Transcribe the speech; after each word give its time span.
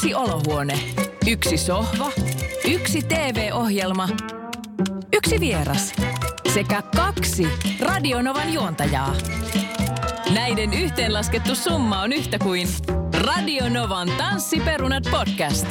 Yksi 0.00 0.14
olohuone, 0.14 0.80
yksi 1.26 1.56
sohva, 1.56 2.12
yksi 2.64 3.02
TV-ohjelma, 3.02 4.08
yksi 5.12 5.40
vieras 5.40 5.92
sekä 6.54 6.82
kaksi 6.96 7.46
Radionovan 7.80 8.52
juontajaa. 8.52 9.14
Näiden 10.34 10.74
yhteenlaskettu 10.74 11.54
summa 11.54 12.00
on 12.02 12.12
yhtä 12.12 12.38
kuin 12.38 12.68
Radionovan 13.26 14.08
Tanssiperunat 14.18 15.04
podcast. 15.10 15.66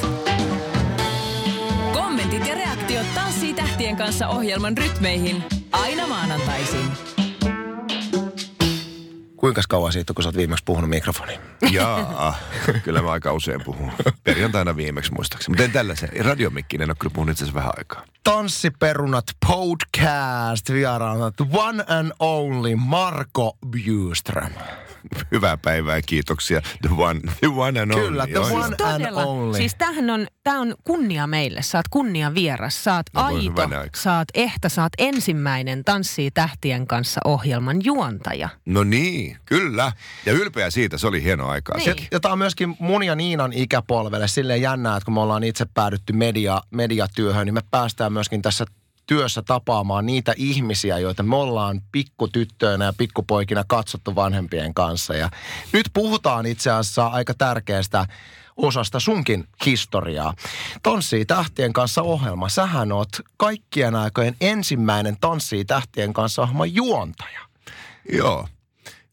Kommentit 1.94 2.48
ja 2.48 2.56
reaktiot 2.56 3.14
Tanssii 3.16 3.54
tähtien 3.54 3.96
kanssa 3.98 4.28
ohjelman 4.28 4.78
rytmeihin 4.78 5.44
aina 5.72 6.08
maanantaisin. 6.08 7.19
Kuinka 9.40 9.62
kauan 9.70 9.94
siitä, 9.94 10.14
kun 10.14 10.24
sä 10.24 10.28
oot 10.30 10.38
viimeksi 10.38 10.64
puhunut 10.66 10.90
mikrofoniin? 10.90 11.40
Jaa, 11.72 12.36
kyllä 12.84 13.02
mä 13.02 13.12
aika 13.12 13.34
usein 13.34 13.62
puhun. 13.66 13.92
Perjantaina 14.24 14.76
viimeksi 14.76 15.14
muistaakseni. 15.14 15.52
Mutta 15.52 15.64
en 15.64 15.72
tällaisen. 15.72 16.10
Radiomikkinen 16.26 16.84
en 16.84 16.90
ole 16.90 16.96
kyllä 17.00 17.14
puhunut 17.14 17.32
itse 17.32 17.44
asiassa 17.44 17.60
vähän 17.60 17.74
aikaa. 17.78 18.04
Tanssiperunat 18.24 19.26
podcast 19.48 20.72
vieraana 20.72 21.32
one 21.54 21.84
and 21.88 22.12
only 22.20 22.76
Marko 22.76 23.58
Bjuström. 23.68 24.54
Hyvää 25.32 25.58
päivää 25.58 25.96
ja 25.96 26.02
kiitoksia. 26.02 26.62
The 26.62 26.96
one, 26.98 27.20
the 27.40 27.48
one 27.48 27.80
and 27.82 27.92
only. 27.92 28.08
Kyllä, 28.08 28.28
the 28.28 28.40
one 28.40 28.64
and 28.66 28.76
Todella. 28.76 29.26
only. 29.26 29.58
Siis 29.58 29.76
tämähän 29.76 30.10
on, 30.10 30.28
tää 30.44 30.60
on 30.60 30.76
kunnia 30.84 31.28
meille. 31.28 31.62
Saat 31.62 31.86
kunnia 31.90 32.34
vieras, 32.36 32.84
saat 32.84 33.06
No 33.14 33.22
aito, 33.22 33.62
aika. 33.62 33.90
saat 33.96 34.28
ehtä, 34.34 34.70
saat 34.70 34.94
ensimmäinen 34.98 35.84
Tanssii 35.86 36.32
tähtien 36.32 36.88
kanssa 36.88 37.22
ohjelman 37.26 37.86
juontaja. 37.86 38.50
No 38.66 38.84
niin, 38.84 39.38
kyllä. 39.46 39.92
Ja 40.26 40.34
ylpeä 40.34 40.70
siitä, 40.70 40.98
se 40.98 41.08
oli 41.08 41.24
hieno 41.24 41.48
aikaa. 41.48 41.78
Niin. 41.78 41.86
Se- 42.00 42.08
Ja 42.12 42.20
tämä 42.20 42.32
on 42.32 42.38
myöskin 42.38 42.76
mun 42.80 43.04
ja 43.04 43.16
Niinan 43.16 43.54
ikäpolvelle 43.54 44.28
silleen 44.28 44.62
jännää, 44.62 44.98
että 44.98 45.06
kun 45.06 45.14
me 45.14 45.20
ollaan 45.22 45.44
itse 45.44 45.66
päädytty 45.74 46.14
media, 46.14 46.62
mediatyöhön, 46.72 47.46
niin 47.46 47.54
me 47.54 47.62
päästään 47.72 48.14
myöskin 48.14 48.42
tässä 48.42 48.66
työssä 49.10 49.42
tapaamaan 49.42 50.06
niitä 50.06 50.34
ihmisiä, 50.38 51.00
joita 51.00 51.24
me 51.24 51.36
ollaan 51.36 51.82
pikkutyttöinä 51.92 52.86
ja 52.86 52.94
pikkupoikina 52.98 53.64
katsottu 53.68 54.16
vanhempien 54.16 54.74
kanssa. 54.74 55.16
Ja 55.16 55.30
nyt 55.74 55.90
puhutaan 55.94 56.46
itse 56.46 56.72
asiassa 56.72 57.08
aika 57.08 57.34
tärkeästä 57.34 58.06
osasta 58.58 59.00
sunkin 59.00 59.48
historiaa. 59.66 60.34
Tanssii 60.84 61.26
tähtien 61.26 61.74
kanssa 61.74 62.02
ohjelma. 62.02 62.50
Sähän 62.50 62.92
oot 62.92 63.10
kaikkien 63.38 63.96
aikojen 63.96 64.36
ensimmäinen 64.42 65.18
Tanssii 65.22 65.66
tähtien 65.66 66.14
kanssa 66.14 66.42
ohjelman 66.42 66.76
juontaja. 66.76 67.40
Joo. 68.14 68.48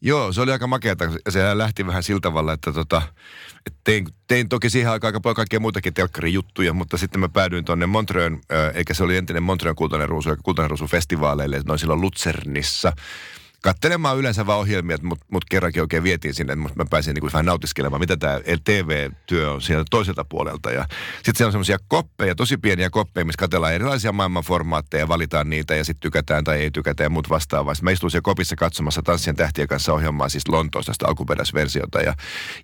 Joo, 0.01 0.33
se 0.33 0.41
oli 0.41 0.51
aika 0.51 0.67
makeata. 0.67 1.05
Se 1.29 1.57
lähti 1.57 1.87
vähän 1.87 2.03
sillä 2.03 2.19
tavalla, 2.19 2.53
että 2.53 2.73
tota, 2.73 3.01
et 3.65 3.73
tein, 3.83 4.07
tein 4.27 4.49
toki 4.49 4.69
siihen 4.69 4.91
aikaan 4.91 5.09
aika 5.09 5.19
paljon 5.21 5.35
kaikkea 5.35 5.59
muitakin 5.59 5.93
telkkarijuttuja, 5.93 6.73
mutta 6.73 6.97
sitten 6.97 7.19
mä 7.19 7.29
päädyin 7.29 7.65
tuonne 7.65 7.85
Montreön, 7.85 8.33
äh, 8.33 8.75
eikä 8.75 8.93
se 8.93 9.03
oli 9.03 9.17
entinen 9.17 9.43
Montreön 9.43 9.75
kultainen 9.75 10.09
ruusu, 10.09 10.29
kultainen 10.43 10.69
ruusu 10.69 10.87
festivaaleille, 10.87 11.61
noin 11.65 11.79
silloin 11.79 12.01
Luzernissa. 12.01 12.93
Kattelemaan 13.61 14.17
yleensä 14.17 14.45
vaan 14.45 14.59
ohjelmia, 14.59 14.97
mutta 14.97 15.07
mut, 15.07 15.19
mut 15.31 15.45
kerrankin 15.45 15.81
oikein 15.81 16.03
vietiin 16.03 16.33
sinne, 16.33 16.53
että 16.53 16.69
mä 16.75 16.85
pääsin 16.89 17.13
niinku 17.13 17.29
vähän 17.33 17.45
nautiskelemaan, 17.45 17.99
mitä 17.99 18.17
tämä 18.17 18.39
TV-työ 18.63 19.51
on 19.51 19.61
sieltä 19.61 19.85
toiselta 19.89 20.25
puolelta. 20.29 20.71
Ja 20.71 20.85
sitten 21.15 21.35
siellä 21.35 21.47
on 21.47 21.51
semmoisia 21.51 21.77
koppeja, 21.87 22.35
tosi 22.35 22.57
pieniä 22.57 22.89
koppeja, 22.89 23.25
missä 23.25 23.39
katsellaan 23.39 23.73
erilaisia 23.73 24.11
maailman 24.11 24.43
formaatteja, 24.43 25.07
valitaan 25.07 25.49
niitä 25.49 25.75
ja 25.75 25.83
sitten 25.83 26.01
tykätään 26.01 26.43
tai 26.43 26.61
ei 26.61 26.71
tykätä 26.71 27.03
ja 27.03 27.09
muut 27.09 27.29
vastaavaa. 27.29 27.73
Sitten 27.73 27.85
mä 27.85 27.91
istuin 27.91 28.11
siellä 28.11 28.23
kopissa 28.23 28.55
katsomassa 28.55 29.01
Tanssien 29.01 29.35
tähtien 29.35 29.67
kanssa 29.67 29.93
ohjelmaa, 29.93 30.29
siis 30.29 30.47
Lontoosta 30.47 30.93
sitä 30.93 31.07
alkuperäisversiota 31.07 32.01
ja 32.01 32.15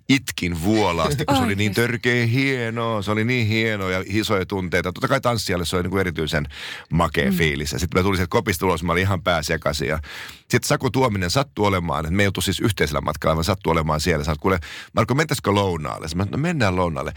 itkin 0.08 0.62
vuolaasti, 0.62 1.24
kun 1.24 1.36
se 1.36 1.42
oli 1.42 1.54
niin 1.54 1.74
törkeä 1.74 2.26
hienoa, 2.26 3.02
se 3.02 3.10
oli 3.10 3.24
niin 3.24 3.46
hienoa 3.46 3.90
ja 3.90 4.04
isoja 4.06 4.46
tunteita. 4.46 4.92
Totta 4.92 5.08
kai 5.08 5.20
tanssijalle 5.20 5.64
se 5.64 5.76
oli 5.76 5.82
niinku 5.82 5.98
erityisen 5.98 6.46
makea 6.92 7.30
mm. 7.30 7.36
fiilis. 7.36 7.72
Ja 7.72 7.78
sitten 7.78 8.00
mä 8.00 8.02
tulin 8.02 8.16
sieltä 8.16 8.30
kopista 8.30 8.66
ulos, 8.66 8.82
mä 8.82 8.92
olin 8.92 9.02
ihan 9.02 9.22
pääsekaisin. 9.22 9.88
Ja 9.88 9.98
sitten 10.40 10.68
Saku 10.84 10.90
Tuominen 10.90 11.30
sattui 11.30 11.66
olemaan, 11.66 12.04
että 12.04 12.16
me 12.16 12.22
ei 12.22 12.26
oltu 12.26 12.40
siis 12.40 12.60
yhteisellä 12.60 13.00
matkalla, 13.00 13.36
vaan 13.36 13.44
sattui 13.44 13.70
olemaan 13.70 14.00
siellä. 14.00 14.24
Sanoit, 14.24 14.40
kuule, 14.40 14.58
Marko, 14.92 15.14
mentäisikö 15.14 15.54
lounaalle? 15.54 16.04
Mä 16.04 16.08
sanoin, 16.08 16.30
no 16.30 16.38
mennään 16.38 16.76
lounaalle. 16.76 17.12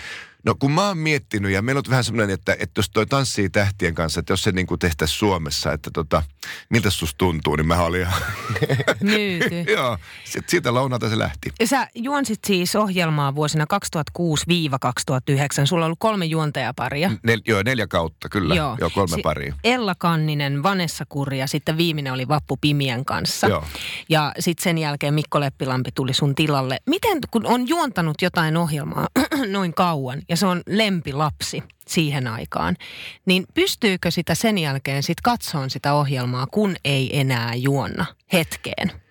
No 0.46 0.56
kun 0.60 0.72
mä 0.72 0.88
oon 0.88 0.98
miettinyt, 0.98 1.52
ja 1.52 1.62
meillä 1.62 1.80
on 1.80 1.84
vähän 1.90 2.04
semmoinen, 2.04 2.34
että, 2.34 2.56
että 2.60 2.80
jos 2.80 2.90
toi 2.90 3.06
tanssii 3.06 3.50
tähtien 3.50 3.96
kanssa, 3.96 4.20
että 4.20 4.34
jos 4.34 4.44
se 4.44 4.52
niin 4.52 4.68
tehtäisiin 4.80 5.18
Suomessa, 5.18 5.74
että 5.74 5.90
tota, 5.94 6.24
miltä 6.70 6.90
susta 6.90 7.18
tuntuu, 7.18 7.56
niin 7.56 7.68
mä 7.68 7.82
olin 7.84 8.02
ihan, 8.02 8.22
Myyty. 9.02 9.62
joo, 9.78 9.98
sit 10.24 10.50
siitä 10.50 10.74
lounalta 10.74 11.10
se 11.10 11.20
lähti. 11.20 11.54
Sä 11.66 11.88
juonsit 11.96 12.40
siis 12.48 12.76
ohjelmaa 12.76 13.36
vuosina 13.36 13.66
2006-2009. 14.20 15.66
Sulla 15.66 15.86
on 15.86 15.86
ollut 15.86 16.00
kolme 16.00 16.26
juontajaparia. 16.26 17.12
Nel, 17.24 17.42
joo, 17.48 17.62
neljä 17.66 17.88
kautta, 17.88 18.30
kyllä. 18.30 18.56
Joo, 18.56 18.78
joo 18.80 18.90
kolme 18.90 19.16
Si- 19.16 19.22
paria. 19.22 19.56
Ella 19.64 19.96
Kanninen, 19.96 20.64
Vanessa 20.64 21.06
Kurri 21.10 21.40
ja 21.40 21.48
sitten 21.48 21.78
viimeinen 21.78 22.14
oli 22.14 22.28
Vappu 22.28 22.58
Pimien 22.58 23.06
kanssa. 23.06 23.48
Joo. 23.48 23.64
Ja 24.10 24.34
sitten 24.40 24.64
sen 24.64 24.78
jälkeen 24.78 25.14
Mikko 25.14 25.40
Leppilampi 25.40 25.90
tuli 25.96 26.14
sun 26.14 26.36
tilalle. 26.36 26.80
Miten, 26.86 27.18
kun 27.32 27.46
on 27.46 27.68
juontanut 27.68 28.22
jotain 28.22 28.58
ohjelmaa 28.58 29.08
noin 29.52 29.74
kauan 29.74 30.22
ja 30.30 30.38
se 30.38 30.46
on 30.46 30.62
lempilapsi 30.68 31.64
siihen 31.88 32.28
aikaan, 32.28 32.76
niin 33.26 33.46
pystyykö 33.54 34.12
sitä 34.12 34.36
sen 34.36 34.58
jälkeen 34.58 35.04
sitten 35.04 35.24
katsomaan 35.24 35.70
sitä 35.70 35.94
ohjelmaa, 35.94 36.48
kun 36.48 36.76
ei 36.86 37.20
enää 37.20 37.56
juonna 37.56 38.06
hetkeen? 38.34 39.07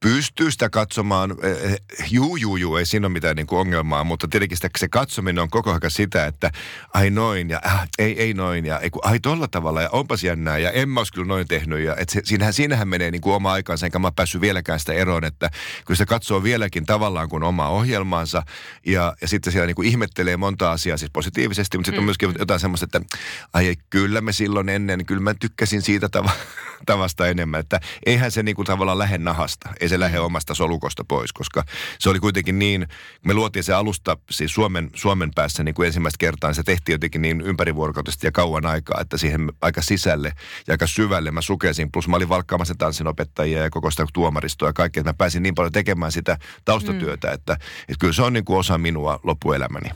Pystyy 0.00 0.50
sitä 0.50 0.70
katsomaan, 0.70 1.36
eh, 1.42 1.72
eh, 1.72 1.78
juu, 2.10 2.36
juu, 2.36 2.56
juu, 2.56 2.76
ei 2.76 2.86
siinä 2.86 3.06
ole 3.06 3.12
mitään 3.12 3.36
niin 3.36 3.46
kuin 3.46 3.58
ongelmaa, 3.58 4.04
mutta 4.04 4.28
tietenkin 4.28 4.56
sitä, 4.56 4.68
se 4.78 4.88
katsominen 4.88 5.42
on 5.42 5.50
koko 5.50 5.70
ajan 5.70 5.80
sitä, 5.88 6.26
että 6.26 6.50
ai 6.94 7.10
noin 7.10 7.50
ja 7.50 7.60
äh, 7.66 7.88
ei, 7.98 8.20
ei 8.22 8.34
noin 8.34 8.66
ja 8.66 8.78
ei, 8.78 8.90
kun, 8.90 9.02
ai 9.04 9.20
tolla 9.20 9.48
tavalla 9.48 9.82
ja 9.82 9.88
onpas 9.92 10.24
jännää 10.24 10.58
ja 10.58 10.70
en 10.70 10.88
mä 10.88 11.00
olisi 11.00 11.12
kyllä 11.12 11.26
noin 11.26 11.48
tehnyt 11.48 11.80
ja 11.80 11.96
et 11.96 12.08
se, 12.08 12.20
siinähän, 12.24 12.52
siinähän 12.52 12.88
menee 12.88 13.10
niin 13.10 13.20
kuin 13.20 13.34
oma 13.34 13.52
aikansa, 13.52 13.86
enkä 13.86 13.98
mä 13.98 14.12
päässyt 14.12 14.40
vieläkään 14.40 14.80
sitä 14.80 14.92
eroon, 14.92 15.24
että 15.24 15.50
kyllä 15.86 15.98
se 15.98 16.06
katsoo 16.06 16.42
vieläkin 16.42 16.86
tavallaan 16.86 17.28
kuin 17.28 17.42
oma 17.42 17.68
ohjelmaansa 17.68 18.42
ja, 18.86 19.16
ja 19.20 19.28
sitten 19.28 19.52
siellä 19.52 19.66
niin 19.66 19.76
kuin 19.76 19.88
ihmettelee 19.88 20.36
monta 20.36 20.72
asiaa 20.72 20.96
siis 20.96 21.10
positiivisesti, 21.10 21.78
mutta 21.78 21.88
sitten 21.88 22.00
on 22.00 22.04
myöskin 22.04 22.34
jotain 22.38 22.60
semmoista, 22.60 22.84
että 22.84 23.16
ai 23.52 23.66
ei, 23.66 23.76
kyllä 23.90 24.20
me 24.20 24.32
silloin 24.32 24.68
ennen, 24.68 25.06
kyllä 25.06 25.20
mä 25.22 25.34
tykkäsin 25.34 25.82
siitä 25.82 26.08
tava- 26.16 26.67
tavasta 26.86 27.26
enemmän, 27.26 27.60
että 27.60 27.80
eihän 28.06 28.30
se 28.30 28.42
niin 28.42 28.56
kuin 28.56 28.66
tavallaan 28.66 28.98
lähde 28.98 29.18
nahasta, 29.18 29.68
ei 29.80 29.88
se 29.88 30.00
lähde 30.00 30.20
omasta 30.20 30.54
solukosta 30.54 31.04
pois, 31.04 31.32
koska 31.32 31.64
se 31.98 32.10
oli 32.10 32.20
kuitenkin 32.20 32.58
niin, 32.58 32.88
me 33.26 33.34
luotiin 33.34 33.64
se 33.64 33.72
alusta 33.72 34.16
siis 34.30 34.54
Suomen, 34.54 34.90
Suomen 34.94 35.30
päässä 35.34 35.64
niin 35.64 35.74
kuin 35.74 35.86
ensimmäistä 35.86 36.18
kertaa, 36.18 36.50
niin 36.50 36.54
se 36.54 36.62
tehtiin 36.62 36.94
jotenkin 36.94 37.22
niin 37.22 37.40
ympärivuorokautisesti 37.40 38.26
ja 38.26 38.32
kauan 38.32 38.66
aikaa, 38.66 39.00
että 39.00 39.16
siihen 39.16 39.52
aika 39.62 39.82
sisälle 39.82 40.32
ja 40.66 40.74
aika 40.74 40.86
syvälle 40.86 41.30
mä 41.30 41.42
sukelsin, 41.42 41.92
plus 41.92 42.08
mä 42.08 42.16
olin 42.16 42.28
valkkaamassa 42.28 42.74
tanssinopettajia 42.78 43.62
ja 43.62 43.70
koko 43.70 43.90
sitä 43.90 44.06
tuomaristoa 44.12 44.68
ja 44.68 44.72
kaikkea, 44.72 45.00
että 45.00 45.10
mä 45.10 45.14
pääsin 45.14 45.42
niin 45.42 45.54
paljon 45.54 45.72
tekemään 45.72 46.12
sitä 46.12 46.38
taustatyötä, 46.64 47.28
mm. 47.28 47.34
että, 47.34 47.52
että 47.52 47.98
kyllä 47.98 48.12
se 48.12 48.22
on 48.22 48.32
niin 48.32 48.44
kuin 48.44 48.58
osa 48.58 48.78
minua 48.78 49.20
loppuelämäni. 49.22 49.90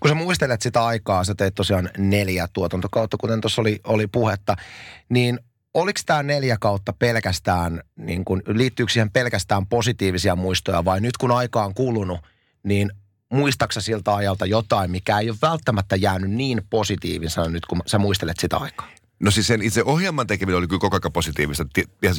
Kun 0.00 0.08
sä 0.08 0.14
muistelet 0.14 0.62
sitä 0.62 0.84
aikaa, 0.84 1.24
sä 1.24 1.34
teit 1.34 1.54
tosiaan 1.54 1.90
neljä 1.98 2.48
tuotantokautta, 2.52 3.16
kuten 3.16 3.40
tuossa 3.40 3.60
oli, 3.60 3.80
oli 3.84 4.06
puhetta, 4.06 4.56
niin 5.08 5.38
oliko 5.80 6.00
tämä 6.06 6.22
neljä 6.22 6.56
kautta 6.60 6.92
pelkästään, 6.92 7.82
niin 7.96 8.24
kun, 8.24 8.42
liittyykö 8.46 8.92
siihen 8.92 9.10
pelkästään 9.10 9.66
positiivisia 9.66 10.36
muistoja 10.36 10.84
vai 10.84 11.00
nyt 11.00 11.16
kun 11.16 11.30
aika 11.30 11.64
on 11.64 11.74
kulunut, 11.74 12.20
niin 12.62 12.90
muistaksa 13.32 13.80
siltä 13.80 14.14
ajalta 14.14 14.46
jotain, 14.46 14.90
mikä 14.90 15.18
ei 15.18 15.30
ole 15.30 15.38
välttämättä 15.42 15.96
jäänyt 15.96 16.30
niin 16.30 16.62
positiivisena 16.70 17.48
nyt, 17.48 17.66
kun 17.66 17.82
sä 17.86 17.98
muistelet 17.98 18.36
sitä 18.40 18.56
aikaa? 18.56 18.88
No 19.20 19.30
siis 19.30 19.46
sen 19.46 19.62
itse 19.62 19.82
ohjelman 19.84 20.26
tekeminen 20.26 20.58
oli 20.58 20.66
kyllä 20.66 20.80
koko 20.80 20.98
ajan 21.02 21.12
positiivista. 21.12 21.66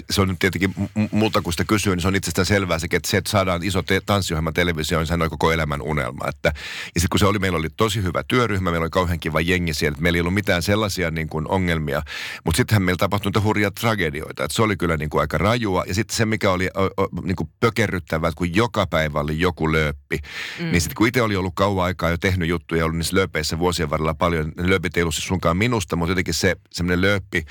Se 0.09 0.21
on 0.21 0.27
nyt 0.27 0.39
tietenkin 0.39 0.73
multa, 1.11 1.41
kun 1.41 1.53
sitä 1.53 1.63
kysyy, 1.63 1.95
niin 1.95 2.01
se 2.01 2.07
on 2.07 2.15
itsestään 2.15 2.45
selvää 2.45 2.79
sekin, 2.79 2.97
että 2.97 3.09
se, 3.09 3.17
että 3.17 3.31
saadaan 3.31 3.63
iso 3.63 3.83
te- 3.83 4.01
tanssiohjelma 4.05 4.51
televisioon, 4.51 5.07
sehän 5.07 5.21
on 5.21 5.29
koko 5.29 5.51
elämän 5.51 5.81
unelma. 5.81 6.27
Että, 6.27 6.51
ja 6.95 7.01
sitten 7.01 7.09
kun 7.09 7.19
se 7.19 7.25
oli, 7.25 7.39
meillä 7.39 7.57
oli 7.57 7.67
tosi 7.77 8.03
hyvä 8.03 8.23
työryhmä, 8.27 8.71
meillä 8.71 8.83
oli 8.83 8.89
kauhean 8.89 9.19
kiva 9.19 9.41
jengi 9.41 9.73
siellä, 9.73 9.93
että 9.93 10.01
meillä 10.03 10.17
ei 10.17 10.21
ollut 10.21 10.33
mitään 10.33 10.61
sellaisia 10.61 11.11
niin 11.11 11.29
kuin 11.29 11.47
ongelmia. 11.47 12.01
Mutta 12.45 12.57
sittenhän 12.57 12.83
meillä 12.83 12.97
tapahtui 12.97 13.29
niitä 13.29 13.41
hurjia 13.41 13.71
tragedioita, 13.71 14.43
että 14.43 14.55
se 14.55 14.61
oli 14.61 14.77
kyllä 14.77 14.97
niin 14.97 15.09
kuin 15.09 15.21
aika 15.21 15.37
rajua. 15.37 15.83
Ja 15.87 15.93
sitten 15.93 16.17
se, 16.17 16.25
mikä 16.25 16.51
oli 16.51 16.69
o, 16.75 17.03
o, 17.03 17.07
niin 17.23 17.35
kuin 17.35 17.49
pökerryttävää, 17.59 18.27
että 18.27 18.37
kun 18.37 18.55
joka 18.55 18.87
päivä 18.87 19.19
oli 19.19 19.39
joku 19.39 19.71
lööppi, 19.71 20.19
mm. 20.59 20.65
niin 20.65 20.81
sitten 20.81 20.95
kun 20.95 21.07
itse 21.07 21.21
oli 21.21 21.35
ollut 21.35 21.55
kauan 21.55 21.85
aikaa 21.85 22.09
jo 22.09 22.17
tehnyt 22.17 22.49
juttuja 22.49 22.79
ja 22.79 22.85
ollut 22.85 22.97
niissä 22.97 23.15
lööpeissä 23.15 23.59
vuosien 23.59 23.89
varrella 23.89 24.13
paljon, 24.13 24.51
ne 24.57 24.69
lööpit 24.69 24.97
ei 24.97 25.03
ollut 25.03 25.15
siis 25.15 25.27
sunkaan 25.27 25.57
minusta, 25.57 25.95
mutta 25.95 26.11
jotenkin 26.11 26.33
se 26.33 26.55
semmoinen 26.89 27.01
lööppi, 27.01 27.45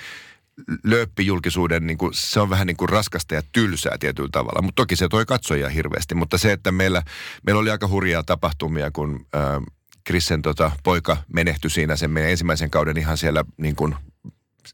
lööppijulkisuuden, 0.85 1.87
niin 1.87 1.99
kuin, 1.99 2.15
se 2.15 2.41
on 2.41 2.51
vähän 2.51 2.67
niin 2.67 2.77
kuin 2.77 2.89
raskasta 2.89 3.35
ja 3.35 3.43
tylsää 3.53 3.97
tietyllä 3.99 4.29
tavalla. 4.33 4.63
Mutta 4.63 4.83
toki 4.83 4.97
se 4.97 5.09
toi 5.09 5.27
katsojia 5.27 5.69
hirveästi. 5.69 6.15
Mutta 6.15 6.39
se, 6.39 6.53
että 6.53 6.73
meillä, 6.73 7.03
meillä 7.47 7.61
oli 7.61 7.71
aika 7.71 7.89
hurjaa 7.89 8.23
tapahtumia, 8.23 8.91
kun 8.91 9.27
äh, 9.35 9.63
Krissen 10.05 10.43
tota, 10.43 10.73
poika 10.83 11.17
menehtyi 11.33 11.71
siinä 11.71 11.97
sen 11.97 12.11
meidän 12.11 12.31
ensimmäisen 12.31 12.71
kauden 12.71 12.97
ihan 12.97 13.19
siellä 13.19 13.45
niin 13.57 13.77
kuin 13.77 13.95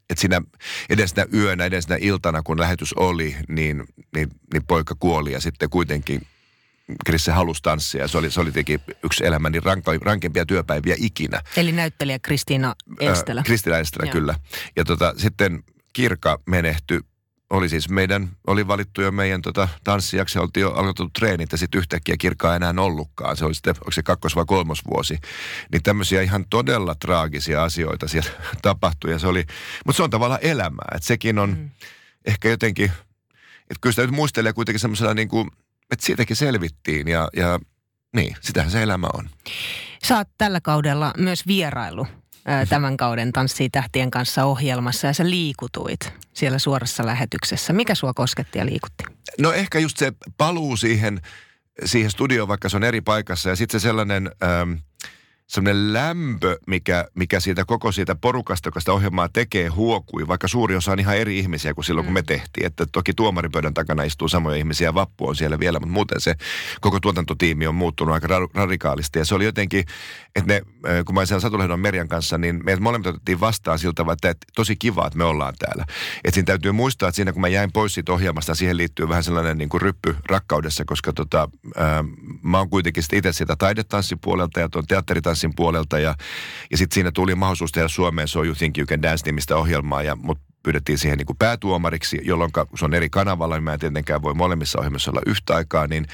että 0.09 0.21
siinä 0.21 0.41
edellisenä 0.89 1.27
yönä, 1.33 1.65
edellisenä 1.65 1.97
iltana, 2.01 2.43
kun 2.43 2.59
lähetys 2.59 2.93
oli, 2.93 3.35
niin, 3.47 3.83
niin, 4.15 4.29
niin 4.53 4.63
poika 4.67 4.95
kuoli 4.99 5.31
ja 5.31 5.41
sitten 5.41 5.69
kuitenkin 5.69 6.21
Krisse 7.05 7.31
halusi 7.31 7.61
tanssia. 7.63 8.07
Se 8.07 8.17
oli, 8.17 8.31
se 8.31 8.41
oli 8.41 8.51
teki 8.51 8.79
yksi 9.03 9.25
elämäni 9.25 9.59
ranka, 9.59 9.91
rankempia 10.01 10.45
työpäiviä 10.45 10.95
ikinä. 10.99 11.41
Eli 11.57 11.71
näyttelijä 11.71 12.19
Kristiina 12.19 12.75
Estelä. 12.99 13.39
Äh, 13.39 13.45
Kristiina 13.45 13.77
Estelä, 13.77 14.11
kyllä. 14.11 14.35
Ja 14.75 14.85
tota, 14.85 15.13
sitten 15.17 15.63
Kirka 15.93 16.39
menehtyi 16.45 16.99
oli 17.49 17.69
siis 17.69 17.89
meidän, 17.89 18.29
oli 18.47 18.67
valittu 18.67 19.01
jo 19.01 19.11
meidän 19.11 19.41
tota, 19.41 19.67
tanssijaksi, 19.83 20.39
oltiin 20.39 20.61
jo 20.61 20.71
aloitettu 20.71 21.09
treenit 21.09 21.51
ja 21.51 21.57
sitten 21.57 21.79
yhtäkkiä 21.79 22.15
kirkkaa 22.17 22.55
enää 22.55 22.73
ollutkaan. 22.77 23.37
Se 23.37 23.45
oli 23.45 23.55
sitten, 23.55 23.75
onko 23.75 23.91
se 23.91 24.01
kakkos- 24.01 24.35
vai 24.35 24.45
kolmosvuosi. 24.47 25.17
Niin 25.71 25.83
tämmöisiä 25.83 26.21
ihan 26.21 26.45
todella 26.49 26.95
traagisia 26.95 27.63
asioita 27.63 28.07
siellä 28.07 28.29
tapahtui 28.61 29.11
ja 29.11 29.19
se 29.19 29.27
oli, 29.27 29.45
mutta 29.85 29.97
se 29.97 30.03
on 30.03 30.09
tavallaan 30.09 30.39
elämää. 30.43 30.87
Että 30.95 31.07
sekin 31.07 31.39
on 31.39 31.49
mm. 31.49 31.69
ehkä 32.25 32.49
jotenkin, 32.49 32.85
että 33.59 33.81
kyllä 33.81 33.93
sitä 33.93 34.01
nyt 34.01 34.11
muistelee 34.11 34.53
kuitenkin 34.53 34.79
semmoisella 34.79 35.13
niin 35.13 35.29
kuin, 35.29 35.51
että 35.91 36.05
siitäkin 36.05 36.35
selvittiin 36.35 37.07
ja, 37.07 37.29
ja 37.35 37.59
niin, 38.15 38.35
sitähän 38.41 38.71
se 38.71 38.83
elämä 38.83 39.07
on. 39.13 39.29
Sä 40.03 40.17
oot 40.17 40.27
tällä 40.37 40.61
kaudella 40.61 41.13
myös 41.17 41.47
vierailu 41.47 42.07
tämän 42.69 42.97
kauden 42.97 43.33
Tanssii 43.33 43.69
tähtien 43.69 44.11
kanssa 44.11 44.45
ohjelmassa 44.45 45.07
ja 45.07 45.13
sä 45.13 45.29
liikutuit 45.29 46.13
siellä 46.33 46.59
suorassa 46.59 47.05
lähetyksessä. 47.05 47.73
Mikä 47.73 47.95
sua 47.95 48.13
kosketti 48.13 48.59
ja 48.59 48.65
liikutti? 48.65 49.03
No 49.39 49.51
ehkä 49.51 49.79
just 49.79 49.97
se 49.97 50.13
paluu 50.37 50.77
siihen, 50.77 51.21
siihen 51.85 52.11
studioon, 52.11 52.47
vaikka 52.47 52.69
se 52.69 52.77
on 52.77 52.83
eri 52.83 53.01
paikassa 53.01 53.49
ja 53.49 53.55
sitten 53.55 53.79
se 53.79 53.83
sellainen... 53.83 54.31
Ähm, 54.43 54.71
semmoinen 55.47 55.93
lämpö, 55.93 56.57
mikä, 56.67 57.05
mikä 57.15 57.39
siitä 57.39 57.65
koko 57.65 57.91
siitä 57.91 58.15
porukasta, 58.15 58.67
joka 58.67 58.79
sitä 58.79 58.93
ohjelmaa 58.93 59.29
tekee, 59.29 59.67
huokui, 59.67 60.27
vaikka 60.27 60.47
suuri 60.47 60.75
osa 60.75 60.91
on 60.91 60.99
ihan 60.99 61.17
eri 61.17 61.39
ihmisiä 61.39 61.73
kuin 61.73 61.85
silloin, 61.85 62.05
mm. 62.05 62.07
kun 62.07 62.13
me 62.13 62.21
mm. 62.21 62.25
tehtiin. 62.25 62.65
Että 62.67 62.85
toki 62.91 63.13
tuomaripöydän 63.13 63.73
takana 63.73 64.03
istuu 64.03 64.27
samoja 64.27 64.57
ihmisiä, 64.57 64.93
Vappu 64.93 65.27
on 65.27 65.35
siellä 65.35 65.59
vielä, 65.59 65.79
mutta 65.79 65.93
muuten 65.93 66.21
se 66.21 66.35
koko 66.81 66.99
tuotantotiimi 66.99 67.67
on 67.67 67.75
muuttunut 67.75 68.13
aika 68.13 68.27
radikaalisti. 68.53 69.19
Ja 69.19 69.25
se 69.25 69.35
oli 69.35 69.45
jotenkin, 69.45 69.85
että 70.35 70.53
ne, 70.53 70.61
kun 71.05 71.15
mä 71.15 71.25
siellä 71.25 71.41
Satulehdon 71.41 71.79
Merjan 71.79 72.07
kanssa, 72.07 72.37
niin 72.37 72.61
meidät 72.63 72.83
molemmat 72.83 73.07
otettiin 73.07 73.39
vastaan 73.39 73.79
siltä 73.79 73.95
tavalla, 73.95 74.13
että, 74.13 74.29
että 74.29 74.47
tosi 74.55 74.75
kiva, 74.75 75.07
että 75.07 75.17
me 75.17 75.23
ollaan 75.23 75.53
täällä. 75.59 75.85
Että 76.23 76.33
siinä 76.33 76.45
täytyy 76.45 76.71
muistaa, 76.71 77.09
että 77.09 77.15
siinä 77.15 77.33
kun 77.33 77.41
mä 77.41 77.47
jäin 77.47 77.71
pois 77.71 77.93
siitä 77.93 78.13
ohjelmasta, 78.13 78.55
siihen 78.55 78.77
liittyy 78.77 79.09
vähän 79.09 79.23
sellainen 79.23 79.57
niin 79.57 79.69
kuin 79.69 79.81
ryppy 79.81 80.15
rakkaudessa, 80.29 80.85
koska 80.85 81.13
tota, 81.13 81.49
ää, 81.75 82.03
mä 82.41 82.57
oon 82.57 82.69
kuitenkin 82.69 83.03
itse 83.13 83.33
sitä 83.33 83.55
taidetanssipuolelta 83.55 84.59
ja 84.59 84.69
tuon 84.69 84.85
teatteritanssin 85.35 85.55
puolelta. 85.55 85.99
Ja, 85.99 86.15
ja 86.71 86.77
sitten 86.77 86.95
siinä 86.95 87.11
tuli 87.11 87.35
mahdollisuus 87.35 87.71
tehdä 87.71 87.87
Suomeen 87.87 88.27
So 88.27 88.43
You 88.43 88.55
Think 88.55 88.77
You 88.77 88.87
Can 88.87 89.01
Dance-nimistä 89.01 89.57
ohjelmaa, 89.57 90.03
ja 90.03 90.15
mut 90.15 90.39
pyydettiin 90.63 90.97
siihen 90.97 91.17
niin 91.17 91.25
kuin 91.25 91.37
päätuomariksi, 91.37 92.21
jolloin 92.23 92.51
se 92.75 92.85
on 92.85 92.93
eri 92.93 93.09
kanavalla, 93.09 93.55
niin 93.55 93.63
mä 93.63 93.73
en 93.73 93.79
tietenkään 93.79 94.21
voi 94.21 94.33
molemmissa 94.33 94.79
ohjelmissa 94.79 95.11
olla 95.11 95.21
yhtä 95.25 95.55
aikaa, 95.55 95.87
niin 95.87 96.05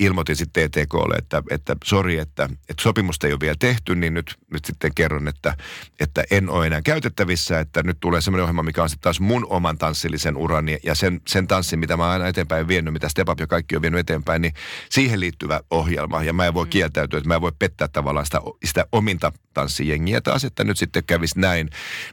ilmoitin 0.00 0.36
sitten 0.36 0.70
TTKlle, 0.70 1.14
että, 1.16 1.42
että 1.50 1.76
sori, 1.84 2.18
että, 2.18 2.44
että 2.44 2.82
sopimusta 2.82 3.26
ei 3.26 3.32
ole 3.32 3.40
vielä 3.40 3.56
tehty, 3.58 3.94
niin 3.94 4.14
nyt, 4.14 4.34
nyt 4.52 4.64
sitten 4.64 4.94
kerron, 4.94 5.28
että, 5.28 5.56
että 6.00 6.24
en 6.30 6.50
ole 6.50 6.66
enää 6.66 6.82
käytettävissä, 6.82 7.60
että 7.60 7.82
nyt 7.82 7.96
tulee 8.00 8.20
semmoinen 8.20 8.42
ohjelma, 8.42 8.62
mikä 8.62 8.82
on 8.82 8.88
sitten 8.88 9.02
taas 9.02 9.20
mun 9.20 9.46
oman 9.50 9.78
tanssillisen 9.78 10.36
urani 10.36 10.78
ja 10.82 10.94
sen, 10.94 11.20
sen 11.28 11.46
tanssin, 11.46 11.78
mitä 11.78 11.96
mä 11.96 12.02
oon 12.02 12.12
aina 12.12 12.28
eteenpäin 12.28 12.68
vienyt, 12.68 12.92
mitä 12.92 13.08
Step 13.08 13.28
Up 13.28 13.40
ja 13.40 13.46
kaikki 13.46 13.76
on 13.76 13.82
vienyt 13.82 14.00
eteenpäin, 14.00 14.42
niin 14.42 14.54
siihen 14.90 15.20
liittyvä 15.20 15.60
ohjelma. 15.70 16.22
Ja 16.22 16.32
mä 16.32 16.46
en 16.46 16.54
voi 16.54 16.64
mm. 16.64 16.70
kieltäytyä, 16.70 17.18
että 17.18 17.28
mä 17.28 17.34
en 17.34 17.40
voi 17.40 17.52
pettää 17.58 17.88
tavallaan 17.88 18.26
sitä, 18.26 18.40
sitä 18.64 18.86
ominta 18.92 19.32
tanssijengiä 19.54 20.20
taas, 20.20 20.44
että 20.44 20.64
nyt 20.64 20.78
sitten 20.78 21.04
kävisi 21.04 21.40
näin. 21.40 21.70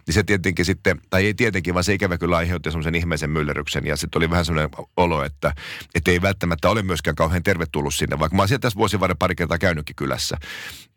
Niin 0.07 0.13
se 0.13 0.23
tietenkin 0.23 0.65
sitten, 0.65 1.01
tai 1.09 1.25
ei 1.25 1.33
tietenkin, 1.33 1.73
vaan 1.73 1.83
se 1.83 1.93
ikävä 1.93 2.17
kyllä 2.17 2.37
aiheutti 2.37 2.71
semmoisen 2.71 2.95
ihmeisen 2.95 3.29
myllerryksen 3.29 3.85
ja 3.85 3.97
sitten 3.97 4.19
oli 4.19 4.29
vähän 4.29 4.45
semmoinen 4.45 4.69
olo, 4.97 5.23
että, 5.23 5.53
että 5.95 6.11
ei 6.11 6.21
välttämättä 6.21 6.69
ole 6.69 6.81
myöskään 6.81 7.15
kauhean 7.15 7.43
tervetullut 7.43 7.72
tullut 7.73 7.93
sinne, 7.93 8.19
vaikka 8.19 8.35
mä 8.35 8.41
oon 8.41 8.47
sieltä 8.47 8.61
tässä 8.61 8.77
vuosien 8.77 8.99
varrella 8.99 9.17
pari 9.19 9.35
kertaa 9.35 9.57
käynytkin 9.57 9.95
kylässä. 9.95 10.37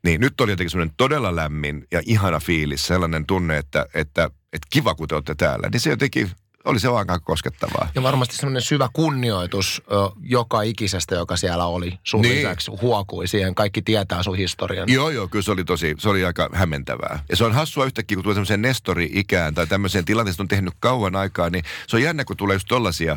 Niin 0.04 0.20
nyt 0.20 0.40
oli 0.40 0.52
jotenkin 0.52 0.70
semmoinen 0.70 0.94
todella 0.96 1.36
lämmin 1.36 1.86
ja 1.92 2.02
ihana 2.06 2.40
fiilis, 2.40 2.86
sellainen 2.86 3.26
tunne, 3.26 3.58
että, 3.58 3.86
että, 3.94 4.24
että 4.52 4.66
kiva 4.70 4.94
kun 4.94 5.08
te 5.08 5.14
olette 5.14 5.34
täällä. 5.34 5.68
Niin 5.72 5.80
se 5.80 5.90
jotenkin 5.90 6.30
oli 6.66 6.80
se 6.80 6.92
vaan 6.92 7.06
koskettavaa. 7.24 7.88
Ja 7.94 8.02
varmasti 8.02 8.36
semmoinen 8.36 8.62
syvä 8.62 8.88
kunnioitus 8.92 9.82
ö, 9.90 9.94
joka 10.20 10.62
ikisestä, 10.62 11.14
joka 11.14 11.36
siellä 11.36 11.66
oli 11.66 11.98
sun 12.02 12.20
niin. 12.20 12.36
lisäksi 12.36 12.70
huokui 12.82 13.28
siihen. 13.28 13.54
Kaikki 13.54 13.82
tietää 13.82 14.22
sun 14.22 14.36
historian. 14.36 14.88
Joo, 14.88 15.10
joo, 15.10 15.28
kyllä 15.28 15.42
se 15.42 15.52
oli 15.52 15.64
tosi, 15.64 15.94
se 15.98 16.08
oli 16.08 16.24
aika 16.24 16.50
hämmentävää. 16.52 17.24
Ja 17.28 17.36
se 17.36 17.44
on 17.44 17.52
hassua 17.52 17.84
yhtäkkiä, 17.84 18.16
kun 18.16 18.22
tulee 18.22 18.34
semmoiseen 18.34 18.62
Nestori-ikään 18.62 19.54
tai 19.54 19.66
tämmöiseen 19.66 20.04
tilanteeseen, 20.04 20.44
on 20.44 20.48
tehnyt 20.48 20.74
kauan 20.80 21.16
aikaa, 21.16 21.50
niin 21.50 21.64
se 21.88 21.96
on 21.96 22.02
jännä, 22.02 22.24
kun 22.24 22.36
tulee 22.36 22.54
just 22.54 22.68
tollasia 22.68 23.16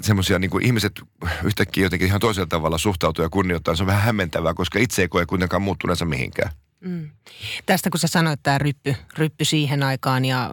semmoisia 0.00 0.38
niin 0.38 0.62
ihmiset 0.62 0.92
yhtäkkiä 1.44 1.84
jotenkin 1.84 2.08
ihan 2.08 2.20
toisella 2.20 2.46
tavalla 2.46 2.78
suhtautuu 2.78 3.24
ja 3.24 3.28
kunnioittaa. 3.28 3.76
Se 3.76 3.82
on 3.82 3.86
vähän 3.86 4.02
hämmentävää, 4.02 4.54
koska 4.54 4.78
itse 4.78 5.02
ei 5.02 5.08
koe 5.08 5.26
kuitenkaan 5.26 5.62
muuttuneensa 5.62 6.04
mihinkään. 6.04 6.50
Mm. 6.84 7.10
Tästä 7.66 7.90
kun 7.90 8.00
sä 8.00 8.08
sanoit 8.08 8.40
tämä 8.42 8.58
ryppy, 8.58 8.96
ryppy 9.18 9.44
siihen 9.44 9.82
aikaan 9.82 10.24
ja 10.24 10.50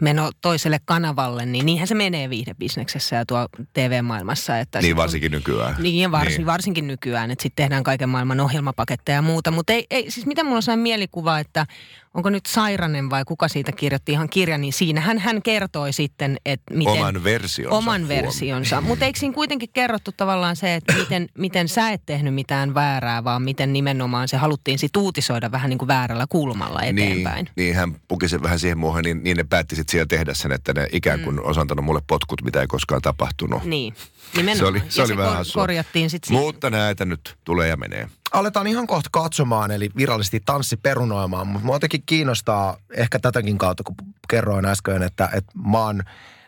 meno 0.00 0.30
toiselle 0.40 0.78
kanavalle, 0.84 1.46
niin 1.46 1.66
niinhän 1.66 1.88
se 1.88 1.94
menee 1.94 2.30
viihdebisneksessä 2.30 3.16
ja 3.16 3.26
tuo 3.26 3.48
TV-maailmassa. 3.72 4.58
Että 4.58 4.80
niin 4.80 4.96
varsinkin 4.96 5.34
on, 5.34 5.38
nykyään. 5.38 5.76
Niin, 5.78 6.02
ja 6.02 6.12
varsin, 6.12 6.36
niin. 6.36 6.46
varsinkin 6.46 6.86
nykyään, 6.86 7.30
että 7.30 7.42
sitten 7.42 7.64
tehdään 7.64 7.82
kaiken 7.82 8.08
maailman 8.08 8.40
ohjelmapaketteja 8.40 9.16
ja 9.16 9.22
muuta. 9.22 9.50
Mutta 9.50 9.72
ei, 9.72 9.86
ei, 9.90 10.10
siis 10.10 10.26
mitä 10.26 10.44
mulla 10.44 10.72
on 10.72 10.78
mielikuva, 10.78 11.38
että 11.38 11.66
onko 12.14 12.30
nyt 12.30 12.46
Sairanen 12.46 13.10
vai 13.10 13.24
kuka 13.24 13.48
siitä 13.48 13.72
kirjoitti 13.72 14.12
ihan 14.12 14.28
kirja, 14.28 14.58
niin 14.58 14.72
siinähän 14.72 15.18
hän 15.18 15.42
kertoi 15.42 15.92
sitten, 15.92 16.36
että 16.46 16.74
miten... 16.74 16.92
Oman 16.92 17.24
versionsa. 17.24 17.76
Oman 17.76 18.08
versionsa. 18.08 18.80
Mutta 18.80 19.04
eikö 19.04 19.18
siinä 19.18 19.34
kuitenkin 19.34 19.68
kerrottu 19.72 20.10
tavallaan 20.16 20.56
se, 20.56 20.74
että 20.74 20.94
miten, 20.94 21.28
miten 21.38 21.68
sä 21.68 21.90
et 21.90 22.02
tehnyt 22.06 22.34
mitään 22.34 22.74
väärää, 22.74 23.24
vaan 23.24 23.42
miten 23.42 23.72
nimenomaan 23.72 24.28
se 24.28 24.36
haluttiin 24.36 24.78
sit 24.78 24.96
uutisoida 24.96 25.52
vähän 25.52 25.70
niin 25.70 25.78
kuin 25.78 25.88
väärällä 25.88 26.26
kulmalla 26.28 26.80
niin, 26.80 26.98
eteenpäin. 26.98 27.44
Niin, 27.44 27.52
niin 27.56 27.74
hän 27.74 27.96
puki 28.08 28.28
sen 28.28 28.42
vähän 28.42 28.58
siihen 28.58 28.78
muuhun, 28.78 29.02
niin, 29.02 29.24
niin 29.24 29.36
ne 29.36 29.44
päätti 29.44 29.76
sitten 29.76 29.92
siellä 29.92 30.06
tehdä 30.06 30.34
sen, 30.34 30.52
että 30.52 30.72
ne 30.72 30.88
ikään 30.92 31.20
kuin 31.20 31.36
mm. 31.36 31.60
antanut 31.60 31.84
mulle 31.84 32.02
potkut, 32.06 32.42
mitä 32.42 32.60
ei 32.60 32.66
koskaan 32.66 33.02
tapahtunut. 33.02 33.64
Niin, 33.64 33.94
nimenomaan. 34.36 34.58
Se 34.58 34.64
oli, 34.64 34.82
se 34.88 35.00
ja 35.00 35.04
oli 35.04 35.12
se 35.12 35.16
vähän 35.16 35.44
kor- 35.54 35.62
korjattiin 35.62 36.10
sitten. 36.10 36.32
Mutta 36.32 36.70
näitä 36.70 37.04
nyt 37.04 37.36
tulee 37.44 37.68
ja 37.68 37.76
menee 37.76 38.08
aletaan 38.34 38.66
ihan 38.66 38.86
kohta 38.86 39.08
katsomaan, 39.12 39.70
eli 39.70 39.90
virallisesti 39.96 40.42
tanssi 40.44 40.76
perunoimaan, 40.76 41.46
mutta 41.46 41.66
mua 41.66 41.76
jotenkin 41.76 42.02
kiinnostaa 42.06 42.76
ehkä 42.96 43.18
tätäkin 43.18 43.58
kautta, 43.58 43.82
kun 43.84 43.96
kerroin 44.28 44.66
äsken, 44.66 45.02
että, 45.02 45.28
että 45.32 45.52
mä 45.66 45.78
oon 45.78 46.02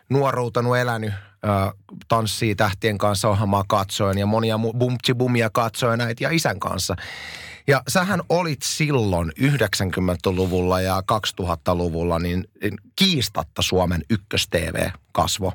nuoruutanut 0.09 0.77
elänyt 0.77 1.13
tanssii 2.07 2.55
tähtien 2.55 2.97
kanssa 2.97 3.29
ohjelmaa 3.29 3.63
katsoen 3.67 4.17
ja 4.17 4.25
monia 4.25 4.59
bumtsi 4.77 5.13
bumia 5.13 5.49
katsoen 5.49 5.99
näitä 5.99 6.23
ja 6.23 6.29
isän 6.29 6.59
kanssa. 6.59 6.95
Ja 7.67 7.83
sähän 7.87 8.21
olit 8.29 8.61
silloin 8.61 9.31
90-luvulla 9.39 10.81
ja 10.81 11.03
2000-luvulla 11.41 12.19
niin 12.19 12.47
kiistatta 12.95 13.61
Suomen 13.61 14.01
ykkös-TV-kasvo. 14.09 15.53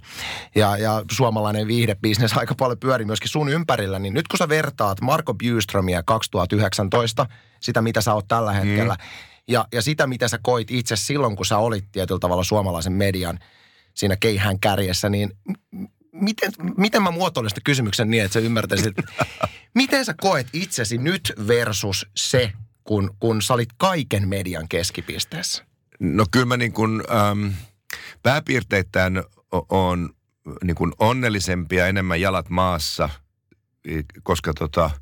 Ja, 0.54 0.76
ja 0.76 1.02
suomalainen 1.10 1.66
viihdebisnes 1.66 2.32
aika 2.32 2.54
paljon 2.54 2.78
pyöri 2.78 3.04
myöskin 3.04 3.28
sun 3.28 3.48
ympärillä. 3.48 3.98
Niin 3.98 4.14
nyt 4.14 4.28
kun 4.28 4.38
sä 4.38 4.48
vertaat 4.48 5.00
Marko 5.00 5.34
Bjuströmiä 5.34 6.02
2019, 6.02 7.26
sitä 7.60 7.82
mitä 7.82 8.00
sä 8.00 8.14
oot 8.14 8.28
tällä 8.28 8.52
hetkellä, 8.52 8.94
mm. 8.94 9.04
ja, 9.48 9.66
ja 9.72 9.82
sitä 9.82 10.06
mitä 10.06 10.28
sä 10.28 10.38
koit 10.42 10.70
itse 10.70 10.96
silloin, 10.96 11.36
kun 11.36 11.46
sä 11.46 11.58
olit 11.58 11.84
tietyllä 11.92 12.20
tavalla 12.20 12.44
suomalaisen 12.44 12.92
median 12.92 13.38
siinä 13.94 14.16
keihään 14.16 14.60
kärjessä, 14.60 15.08
niin 15.08 15.32
miten, 16.12 16.52
miten 16.76 17.02
mä 17.02 17.10
muotoilen 17.10 17.50
kysymyksen 17.64 18.10
niin, 18.10 18.24
että 18.24 18.32
sä 18.32 18.40
ymmärtäisit, 18.40 18.94
miten 19.74 20.04
sä 20.04 20.14
koet 20.20 20.46
itsesi 20.52 20.98
nyt 20.98 21.32
versus 21.46 22.06
se, 22.16 22.52
kun, 22.84 23.16
kun 23.20 23.42
sä 23.42 23.54
olit 23.54 23.68
kaiken 23.76 24.28
median 24.28 24.68
keskipisteessä? 24.68 25.64
No 26.00 26.24
kyllä 26.30 26.46
mä 26.46 26.56
niin 26.56 26.72
kuin, 26.72 27.02
ähm, 27.10 27.46
pääpiirteittäin 28.22 29.22
on 29.68 30.10
niin 30.64 30.74
kuin 30.74 30.92
onnellisempi 30.98 31.76
ja 31.76 31.86
enemmän 31.86 32.20
jalat 32.20 32.48
maassa, 32.48 33.08
koska 34.22 34.52
tota– 34.54 34.90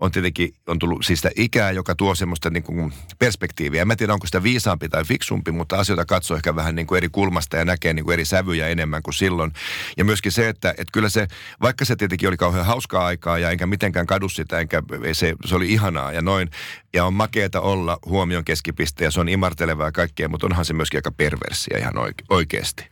on 0.00 0.10
tietenkin 0.10 0.54
on 0.66 0.78
tullut 0.78 1.04
siis 1.04 1.18
sitä 1.18 1.30
ikää, 1.36 1.70
joka 1.70 1.94
tuo 1.94 2.14
semmoista 2.14 2.50
niin 2.50 2.62
kuin 2.62 2.92
perspektiiviä. 3.18 3.82
En 3.82 3.96
tiedä, 3.96 4.12
onko 4.12 4.26
sitä 4.26 4.42
viisaampi 4.42 4.88
tai 4.88 5.04
fiksumpi, 5.04 5.52
mutta 5.52 5.76
asioita 5.76 6.04
katsoo 6.04 6.36
ehkä 6.36 6.56
vähän 6.56 6.74
niin 6.74 6.86
kuin 6.86 6.96
eri 6.96 7.08
kulmasta 7.08 7.56
ja 7.56 7.64
näkee 7.64 7.92
niin 7.92 8.04
kuin 8.04 8.12
eri 8.12 8.24
sävyjä 8.24 8.68
enemmän 8.68 9.02
kuin 9.02 9.14
silloin. 9.14 9.52
Ja 9.96 10.04
myöskin 10.04 10.32
se, 10.32 10.48
että, 10.48 10.70
että 10.70 10.92
kyllä 10.92 11.08
se, 11.08 11.28
vaikka 11.62 11.84
se 11.84 11.96
tietenkin 11.96 12.28
oli 12.28 12.36
kauhean 12.36 12.66
hauskaa 12.66 13.06
aikaa 13.06 13.38
ja 13.38 13.50
enkä 13.50 13.66
mitenkään 13.66 14.06
kadu 14.06 14.28
sitä, 14.28 14.60
enkä 14.60 14.82
se, 15.12 15.34
se 15.44 15.56
oli 15.56 15.72
ihanaa 15.72 16.12
ja 16.12 16.22
noin, 16.22 16.50
ja 16.92 17.04
on 17.04 17.14
makeeta 17.14 17.60
olla 17.60 17.98
huomion 18.06 18.44
keskipiste 18.44 19.04
ja 19.04 19.10
se 19.10 19.20
on 19.20 19.28
imartelevaa 19.28 19.86
ja 19.86 19.92
kaikkea, 19.92 20.28
mutta 20.28 20.46
onhan 20.46 20.64
se 20.64 20.72
myöskin 20.72 20.98
aika 20.98 21.10
perversiä 21.10 21.78
ihan 21.78 21.94
oike- 21.94 22.24
oikeasti. 22.30 22.84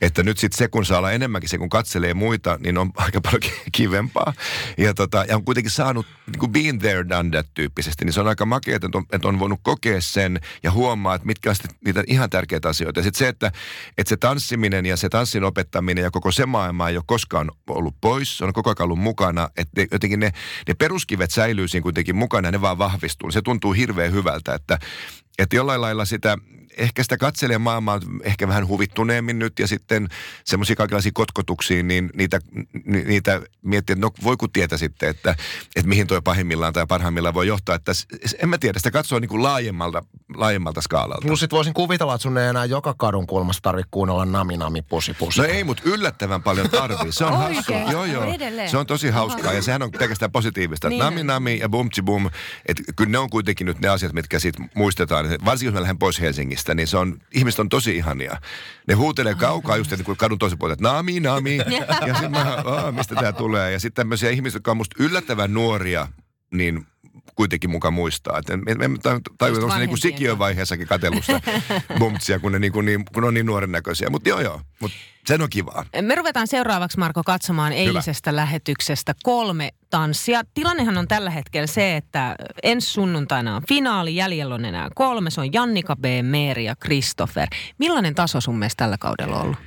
Että 0.00 0.22
nyt 0.22 0.38
sitten 0.38 0.58
se, 0.58 0.68
kun 0.68 0.84
saa 0.84 0.98
olla 0.98 1.12
enemmänkin 1.12 1.50
se, 1.50 1.58
kun 1.58 1.68
katselee 1.68 2.14
muita, 2.14 2.58
niin 2.60 2.78
on 2.78 2.90
aika 3.06 3.20
paljon 3.20 3.52
kivempaa. 3.72 4.32
Ja, 4.78 4.94
tota, 4.94 5.24
ja 5.28 5.36
on 5.36 5.44
kuitenkin 5.44 5.70
saanut 5.70 6.06
niin 6.26 6.38
kuin 6.38 6.52
been 6.52 6.78
there, 6.78 7.08
done 7.08 7.30
that 7.30 7.46
tyyppisesti, 7.54 8.04
niin 8.04 8.12
se 8.12 8.20
on 8.20 8.28
aika 8.28 8.46
makeeta, 8.46 8.86
että 8.86 8.98
on, 8.98 9.04
että 9.12 9.28
on 9.28 9.38
voinut 9.38 9.60
kokea 9.62 10.00
sen 10.00 10.40
ja 10.62 10.70
huomaa, 10.70 11.14
että 11.14 11.26
mitkä 11.26 11.50
on 11.50 11.56
niitä 11.84 12.04
ihan 12.06 12.30
tärkeitä 12.30 12.68
asioita. 12.68 13.00
Ja 13.00 13.04
sitten 13.04 13.18
se, 13.18 13.28
että, 13.28 13.52
että 13.98 14.08
se 14.08 14.16
tanssiminen 14.16 14.86
ja 14.86 14.96
se 14.96 15.08
tanssin 15.08 15.44
opettaminen 15.44 16.04
ja 16.04 16.10
koko 16.10 16.32
se 16.32 16.46
maailma 16.46 16.88
ei 16.88 16.96
ole 16.96 17.04
koskaan 17.06 17.50
ollut 17.68 17.94
pois, 18.00 18.38
se 18.38 18.44
on 18.44 18.52
koko 18.52 18.70
ajan 18.70 18.84
ollut 18.84 18.98
mukana, 18.98 19.48
että 19.56 19.86
jotenkin 19.92 20.20
ne, 20.20 20.32
ne 20.68 20.74
peruskivet 20.74 21.30
säilyy 21.30 21.68
siinä 21.68 21.82
kuitenkin 21.82 22.16
mukana 22.16 22.48
ja 22.48 22.52
ne 22.52 22.60
vaan 22.60 22.78
vahvistuu 22.78 23.30
se 23.36 23.42
tuntuu 23.42 23.72
hirveän 23.72 24.12
hyvältä, 24.12 24.54
että, 24.54 24.78
että 25.38 25.56
jollain 25.56 25.80
lailla 25.80 26.04
sitä 26.04 26.38
ehkä 26.76 27.02
sitä 27.02 27.16
katselee 27.16 27.58
maailmaa 27.58 28.00
ehkä 28.22 28.48
vähän 28.48 28.68
huvittuneemmin 28.68 29.38
nyt 29.38 29.58
ja 29.58 29.66
sitten 29.66 30.08
semmoisia 30.44 30.76
kaikenlaisia 30.76 31.12
kotkotuksiin, 31.14 31.88
niin 31.88 32.10
niitä, 32.14 32.40
niitä 32.84 33.42
miettii, 33.62 33.92
että 33.92 34.06
no 34.06 34.10
voi 34.22 34.36
kun 34.36 34.50
tietä 34.50 34.76
sitten, 34.76 35.08
että, 35.08 35.30
että 35.76 35.88
mihin 35.88 36.06
toi 36.06 36.22
pahimmillaan 36.22 36.72
tai 36.72 36.86
parhaimmillaan 36.86 37.34
voi 37.34 37.46
johtaa. 37.46 37.74
Että 37.74 37.92
en 38.42 38.48
mä 38.48 38.58
tiedä, 38.58 38.78
sitä 38.78 38.90
katsoa 38.90 39.20
niin 39.20 39.28
kuin 39.28 39.42
laajemmalta, 39.42 40.04
laajemmalta 40.34 40.80
skaalalta. 40.80 41.26
Plus 41.26 41.40
sit 41.40 41.52
voisin 41.52 41.74
kuvitella, 41.74 42.14
että 42.14 42.22
sun 42.22 42.38
ei 42.38 42.48
enää 42.48 42.64
joka 42.64 42.94
kadun 42.94 43.26
kulmassa 43.26 43.62
tarvitse 43.62 43.88
kuunnella 43.90 44.24
nami 44.24 44.56
nami 44.56 44.82
pusi 44.82 45.14
pusi. 45.14 45.40
No 45.40 45.46
ei, 45.46 45.64
mutta 45.64 45.82
yllättävän 45.86 46.42
paljon 46.42 46.70
tarvii. 46.70 47.12
Se 47.12 47.24
on 47.24 47.38
hassu. 47.54 47.72
Joo, 47.90 48.04
joo. 48.04 48.24
Se 48.70 48.76
on 48.76 48.86
tosi 48.86 49.10
hauskaa 49.10 49.52
ja 49.52 49.62
sehän 49.62 49.82
on 49.82 49.90
pelkästään 49.90 50.32
positiivista. 50.32 50.88
Niin. 50.88 50.98
Nami 50.98 51.22
nami 51.22 51.58
ja 51.58 51.68
bumtsi 51.68 52.02
bum. 52.02 52.30
Että 52.66 52.82
kyllä 52.96 53.10
ne 53.10 53.18
on 53.18 53.30
kuitenkin 53.30 53.66
nyt 53.66 53.80
ne 53.80 53.88
asiat, 53.88 54.12
mitkä 54.12 54.38
siitä 54.38 54.62
muistetaan. 54.74 55.26
Varsinkin 55.44 55.66
jos 55.66 55.74
mä 55.74 55.80
lähden 55.80 55.98
pois 55.98 56.20
Helsingistä 56.20 56.65
ihmistä, 56.66 56.74
niin 56.74 56.86
se 56.86 56.96
on, 56.96 57.18
ihmiset 57.32 57.60
on 57.60 57.68
tosi 57.68 57.96
ihania. 57.96 58.40
Ne 58.88 58.94
huutelee 58.94 59.34
kaukaa 59.34 59.76
just 59.76 59.90
niin 59.90 60.04
kuin 60.04 60.16
kadun 60.16 60.38
toisen 60.38 60.58
puolella, 60.58 60.74
että 60.74 60.88
nami, 60.88 61.20
nami. 61.20 61.56
ja 62.06 62.14
sitten 62.14 62.30
mä, 62.30 62.92
mistä 62.92 63.14
tämä 63.14 63.32
tulee. 63.32 63.72
Ja 63.72 63.80
sitten 63.80 64.02
tämmöisiä 64.02 64.30
ihmisiä, 64.30 64.56
jotka 64.56 64.70
on 64.70 64.76
musta 64.76 64.96
yllättävän 64.98 65.54
nuoria, 65.54 66.08
niin 66.50 66.86
kuitenkin 67.34 67.70
mukaan 67.70 67.94
muistaa. 67.94 68.38
Että 68.38 68.54
en, 68.54 68.62
en, 68.68 68.82
en 68.82 68.98
tajua, 69.38 69.58
onko 69.58 69.74
se 69.74 69.86
niin 69.86 69.98
sikiön 69.98 70.38
vaiheessakin 70.38 70.86
katellusta 70.86 71.40
bumtsia, 71.98 72.38
kun 72.42 72.52
ne 72.52 72.58
niin 72.58 72.72
kuin, 72.72 72.86
niin, 72.86 73.04
kun 73.14 73.24
on 73.24 73.34
niin 73.34 73.46
nuoren 73.46 73.72
näköisiä. 73.72 74.10
Mutta 74.10 74.28
joo 74.28 74.40
joo, 74.40 74.60
mutta 74.80 74.96
sen 75.26 75.42
on 75.42 75.50
kivaa. 75.50 75.84
Me 76.02 76.14
ruvetaan 76.14 76.46
seuraavaksi 76.46 76.98
Marko 76.98 77.22
katsomaan 77.22 77.72
eilisestä 77.72 78.30
Hyvä. 78.30 78.40
lähetyksestä 78.40 79.14
kolme 79.22 79.70
tanssia. 79.96 80.42
Tilannehan 80.54 80.98
on 80.98 81.08
tällä 81.08 81.30
hetkellä 81.30 81.66
se, 81.66 81.96
että 81.96 82.36
ensi 82.62 82.92
sunnuntaina 82.92 83.56
on 83.56 83.62
finaali, 83.68 84.16
jäljellä 84.16 84.54
on 84.54 84.64
enää 84.64 84.88
kolme. 84.94 85.30
Se 85.30 85.40
on 85.40 85.52
Jannika 85.52 85.96
B, 85.96 86.04
Meeri 86.22 86.64
ja 86.64 86.76
Christopher. 86.76 87.48
Millainen 87.78 88.14
taso 88.14 88.40
sun 88.40 88.58
mielestä 88.58 88.84
tällä 88.84 88.96
kaudella 88.98 89.36
on 89.36 89.42
ollut? 89.42 89.58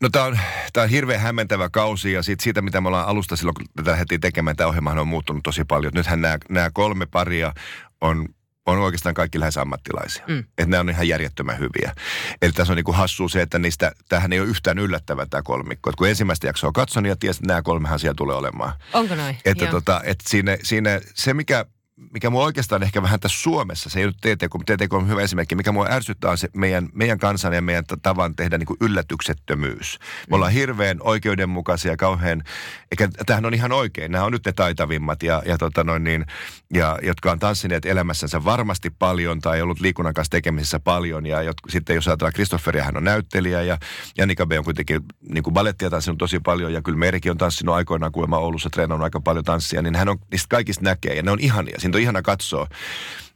No 0.00 0.08
tämä 0.08 0.24
on, 0.24 0.38
tää 0.72 0.82
on 0.82 0.90
hirveän 0.90 1.20
hämmentävä 1.20 1.70
kausi 1.70 2.12
ja 2.12 2.22
siitä, 2.22 2.44
siitä, 2.44 2.62
mitä 2.62 2.80
me 2.80 2.88
ollaan 2.88 3.08
alusta 3.08 3.36
silloin, 3.36 3.54
kun 3.54 3.66
tätä 3.76 3.90
lähdettiin 3.90 4.20
tekemään, 4.20 4.56
tämä 4.56 4.68
ohjelma 4.68 4.90
on 4.90 5.08
muuttunut 5.08 5.42
tosi 5.42 5.64
paljon. 5.64 5.92
Nythän 5.94 6.20
nämä 6.48 6.70
kolme 6.72 7.06
paria 7.06 7.52
on 8.00 8.28
on 8.72 8.78
oikeastaan 8.78 9.14
kaikki 9.14 9.40
lähes 9.40 9.56
ammattilaisia. 9.56 10.24
Mm. 10.26 10.38
Että 10.38 10.66
nämä 10.66 10.80
on 10.80 10.90
ihan 10.90 11.08
järjettömän 11.08 11.58
hyviä. 11.58 11.94
Eli 12.42 12.52
tässä 12.52 12.72
on 12.72 12.76
niin 12.76 12.84
kuin 12.84 12.96
hassu 12.96 13.28
se, 13.28 13.42
että 13.42 13.58
niistä, 13.58 13.92
tähän 14.08 14.32
ei 14.32 14.40
ole 14.40 14.48
yhtään 14.48 14.78
yllättävä 14.78 15.26
tämä 15.26 15.42
kolmikko. 15.42 15.90
Et 15.90 15.96
kun 15.96 16.08
ensimmäistä 16.08 16.46
jaksoa 16.46 16.72
katson, 16.72 17.02
niin 17.02 17.18
tiesin, 17.18 17.42
että 17.42 17.52
nämä 17.52 17.62
kolmehan 17.62 17.98
siellä 17.98 18.14
tulee 18.14 18.36
olemaan. 18.36 18.72
Onko 18.92 19.14
noin? 19.14 19.38
Että 19.44 19.66
tota, 19.66 20.00
että 20.04 20.24
siinä, 20.28 20.58
siinä, 20.62 21.00
se, 21.14 21.34
mikä 21.34 21.66
mikä 22.12 22.30
mua 22.30 22.44
oikeastaan 22.44 22.82
ehkä 22.82 23.02
vähän 23.02 23.20
tässä 23.20 23.42
Suomessa, 23.42 23.90
se 23.90 24.00
ei 24.00 24.06
nyt 24.06 24.16
TTK, 24.16 24.54
mutta 24.54 24.76
TTK 24.76 24.92
on 24.92 25.08
hyvä 25.08 25.22
esimerkki, 25.22 25.54
mikä 25.54 25.72
mua 25.72 25.86
ärsyttää 25.90 26.30
on 26.30 26.38
se 26.38 26.48
meidän, 26.56 26.88
meidän 26.92 27.18
kansan 27.18 27.52
ja 27.52 27.62
meidän 27.62 27.84
tavan 28.02 28.36
tehdä 28.36 28.58
niin 28.58 28.66
kuin 28.66 28.76
yllätyksettömyys. 28.80 29.98
Me 30.30 30.36
ollaan 30.36 30.52
hirveän 30.52 30.98
oikeudenmukaisia, 31.00 31.96
kauhean, 31.96 32.42
eikä 32.90 33.08
tämähän 33.26 33.46
on 33.46 33.54
ihan 33.54 33.72
oikein, 33.72 34.12
nämä 34.12 34.24
on 34.24 34.32
nyt 34.32 34.46
ne 34.46 34.52
taitavimmat 34.52 35.22
ja, 35.22 35.42
ja, 35.46 35.58
tota 35.58 35.84
noin 35.84 36.04
niin, 36.04 36.26
ja 36.74 36.98
jotka 37.02 37.32
on 37.32 37.38
tanssineet 37.38 37.86
elämässänsä 37.86 38.44
varmasti 38.44 38.90
paljon 38.90 39.40
tai 39.40 39.62
ollut 39.62 39.80
liikunnan 39.80 40.14
kanssa 40.14 40.30
tekemisissä 40.30 40.80
paljon 40.80 41.26
ja 41.26 41.42
jot, 41.42 41.56
sitten 41.68 41.94
jos 41.94 42.08
ajatellaan 42.08 42.32
Kristofferia, 42.32 42.84
hän 42.84 42.96
on 42.96 43.04
näyttelijä 43.04 43.62
ja 43.62 43.78
Janika 44.18 44.46
B 44.46 44.52
on 44.58 44.64
kuitenkin 44.64 45.00
niin 45.28 45.42
kuin 45.42 45.54
balettia 45.54 45.90
tanssinut 45.90 46.18
tosi 46.18 46.40
paljon 46.40 46.72
ja 46.72 46.82
kyllä 46.82 46.98
Merikin 46.98 47.32
on 47.32 47.38
tanssinut 47.38 47.74
aikoinaan 47.74 48.12
kuulemma 48.12 48.38
Oulussa 48.38 48.70
treenannut 48.70 49.04
aika 49.04 49.20
paljon 49.20 49.44
tanssia, 49.44 49.82
niin 49.82 49.94
hän 49.94 50.08
on 50.08 50.18
niistä 50.30 50.46
kaikista 50.50 50.84
näkee 50.84 51.14
ja 51.14 51.22
ne 51.22 51.30
on 51.30 51.40
ihania 51.40 51.76
siitä 51.88 51.98
on 51.98 52.02
ihana 52.02 52.22
katsoa. 52.22 52.68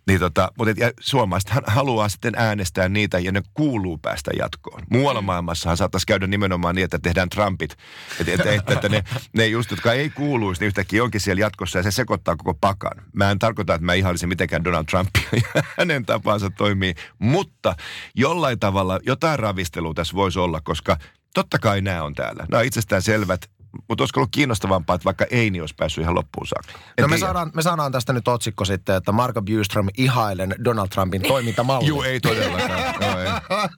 Niin 0.06 0.20
tota, 0.20 0.52
mutta 0.58 0.74
et, 0.86 0.94
suomalaiset 1.00 1.50
haluaa 1.66 2.08
sitten 2.08 2.34
äänestää 2.36 2.88
niitä 2.88 3.18
ja 3.18 3.32
ne 3.32 3.42
kuuluu 3.54 3.98
päästä 3.98 4.30
jatkoon. 4.38 4.82
Muualla 4.90 5.20
mm. 5.20 5.24
maailmassahan 5.24 5.76
saattaisi 5.76 6.06
käydä 6.06 6.26
nimenomaan 6.26 6.74
niin, 6.74 6.84
että 6.84 6.98
tehdään 6.98 7.28
Trumpit. 7.28 7.76
Että 8.20 8.32
et, 8.32 8.40
et, 8.46 8.70
että 8.70 8.88
ne, 8.88 9.04
ne 9.36 9.46
just, 9.46 9.70
jotka 9.70 9.92
ei 9.92 10.10
kuuluisi, 10.10 10.60
niin 10.60 10.66
yhtäkkiä 10.66 11.04
onkin 11.04 11.20
siellä 11.20 11.40
jatkossa 11.40 11.78
ja 11.78 11.82
se 11.82 11.90
sekoittaa 11.90 12.36
koko 12.36 12.54
pakan. 12.54 13.04
Mä 13.12 13.30
en 13.30 13.38
tarkoita, 13.38 13.74
että 13.74 13.84
mä 13.84 13.94
ihailisin 13.94 14.28
mitenkään 14.28 14.64
Donald 14.64 14.84
Trumpia 14.84 15.28
ja 15.54 15.62
hänen 15.78 16.06
tapansa 16.06 16.50
toimii, 16.50 16.94
mutta 17.18 17.76
jollain 18.14 18.58
tavalla 18.58 19.00
jotain 19.06 19.38
ravistelua 19.38 19.94
tässä 19.94 20.14
voisi 20.14 20.38
olla, 20.38 20.60
koska 20.60 20.96
totta 21.34 21.58
kai 21.58 21.80
nämä 21.80 22.02
on 22.02 22.14
täällä. 22.14 22.46
Nämä 22.50 22.60
on 22.60 22.66
itsestään 22.66 23.02
selvät 23.02 23.50
mutta 23.88 24.02
olisiko 24.02 24.20
ollut 24.20 24.30
kiinnostavampaa, 24.30 24.96
että 24.96 25.04
vaikka 25.04 25.26
ei, 25.30 25.50
niin 25.50 25.62
olisi 25.62 25.74
päässyt 25.74 26.02
ihan 26.02 26.14
loppuun 26.14 26.46
saakka. 26.46 26.72
no 27.00 27.08
me 27.08 27.18
saadaan, 27.18 27.50
me 27.54 27.62
saadaan 27.62 27.92
tästä 27.92 28.12
nyt 28.12 28.28
otsikko 28.28 28.64
sitten, 28.64 28.96
että 28.96 29.12
Marko 29.12 29.42
Bjurström 29.42 29.88
ihailen 29.98 30.54
Donald 30.64 30.88
Trumpin 30.88 31.22
toimintamalli. 31.22 31.88
Joo, 31.88 32.04
ei 32.04 32.20
todellakaan. 32.20 32.94
no, 33.00 33.18
ei. 33.18 33.28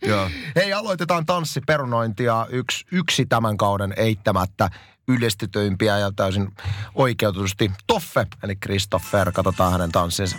Joo. 0.08 0.30
Hei, 0.56 0.72
aloitetaan 0.72 1.26
tanssiperunointia. 1.26 2.46
Yksi, 2.50 2.86
yksi 2.92 3.26
tämän 3.26 3.56
kauden 3.56 3.94
eittämättä 3.96 4.70
yleistetyimpiä 5.08 5.98
ja 5.98 6.12
täysin 6.12 6.52
oikeutusti 6.94 7.70
Toffe, 7.86 8.26
eli 8.42 8.56
Christopher. 8.56 9.32
Katsotaan 9.32 9.72
hänen 9.72 9.92
tanssinsa. 9.92 10.36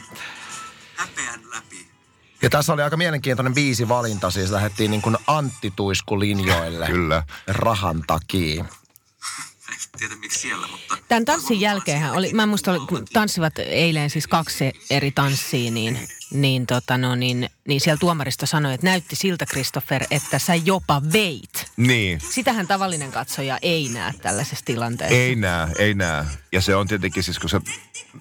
Häpeän 0.96 1.40
läpi. 1.56 1.88
Ja 2.42 2.50
tässä 2.50 2.74
oli 2.74 2.82
aika 2.82 2.98
mielenkiintoinen 2.98 3.54
biisi 3.54 3.88
valinta, 3.88 4.32
siis 4.32 4.52
lähdettiin 4.52 4.92
niin 4.92 5.02
kuin 5.02 5.18
Antti 5.28 5.74
Tuisku-linjoille. 5.76 6.86
Kyllä. 6.86 7.24
Rahan 7.48 8.04
takia 8.08 8.66
tiedä 9.96 10.16
miksi 10.16 10.40
siellä, 10.40 10.68
mutta... 10.68 10.98
Tämän 11.08 11.26
tanssin 11.26 11.62
jälkeen 11.62 12.12
oli, 12.12 12.34
mä 12.34 12.46
muista, 12.46 12.72
tanssivat 13.14 13.60
eilen 13.60 14.10
siis 14.10 14.28
kaksi 14.28 14.72
eri 14.90 15.12
tanssia, 15.12 15.72
niin, 15.72 16.00
niin, 16.32 16.68
tota 16.68 16.98
no, 16.98 17.16
niin, 17.16 17.50
niin 17.68 17.82
siellä 17.82 18.00
tuomarista 18.00 18.46
sanoi, 18.46 18.74
että 18.74 18.88
näytti 18.88 19.16
siltä, 19.16 19.46
Christopher, 19.46 20.04
että 20.12 20.40
sä 20.40 20.56
jopa 20.56 21.02
veit. 21.14 21.72
Niin. 21.78 22.22
Sitähän 22.30 22.68
tavallinen 22.68 23.12
katsoja 23.12 23.58
ei 23.62 23.90
näe 23.94 24.14
tällaisessa 24.22 24.66
tilanteessa. 24.66 25.16
Ei 25.16 25.36
näe, 25.36 25.68
ei 25.78 25.94
näe. 25.94 26.26
Ja 26.52 26.62
se 26.62 26.76
on 26.76 26.88
tietenkin 26.88 27.24
siis, 27.24 27.40
kun 27.40 27.50
se 27.50 27.62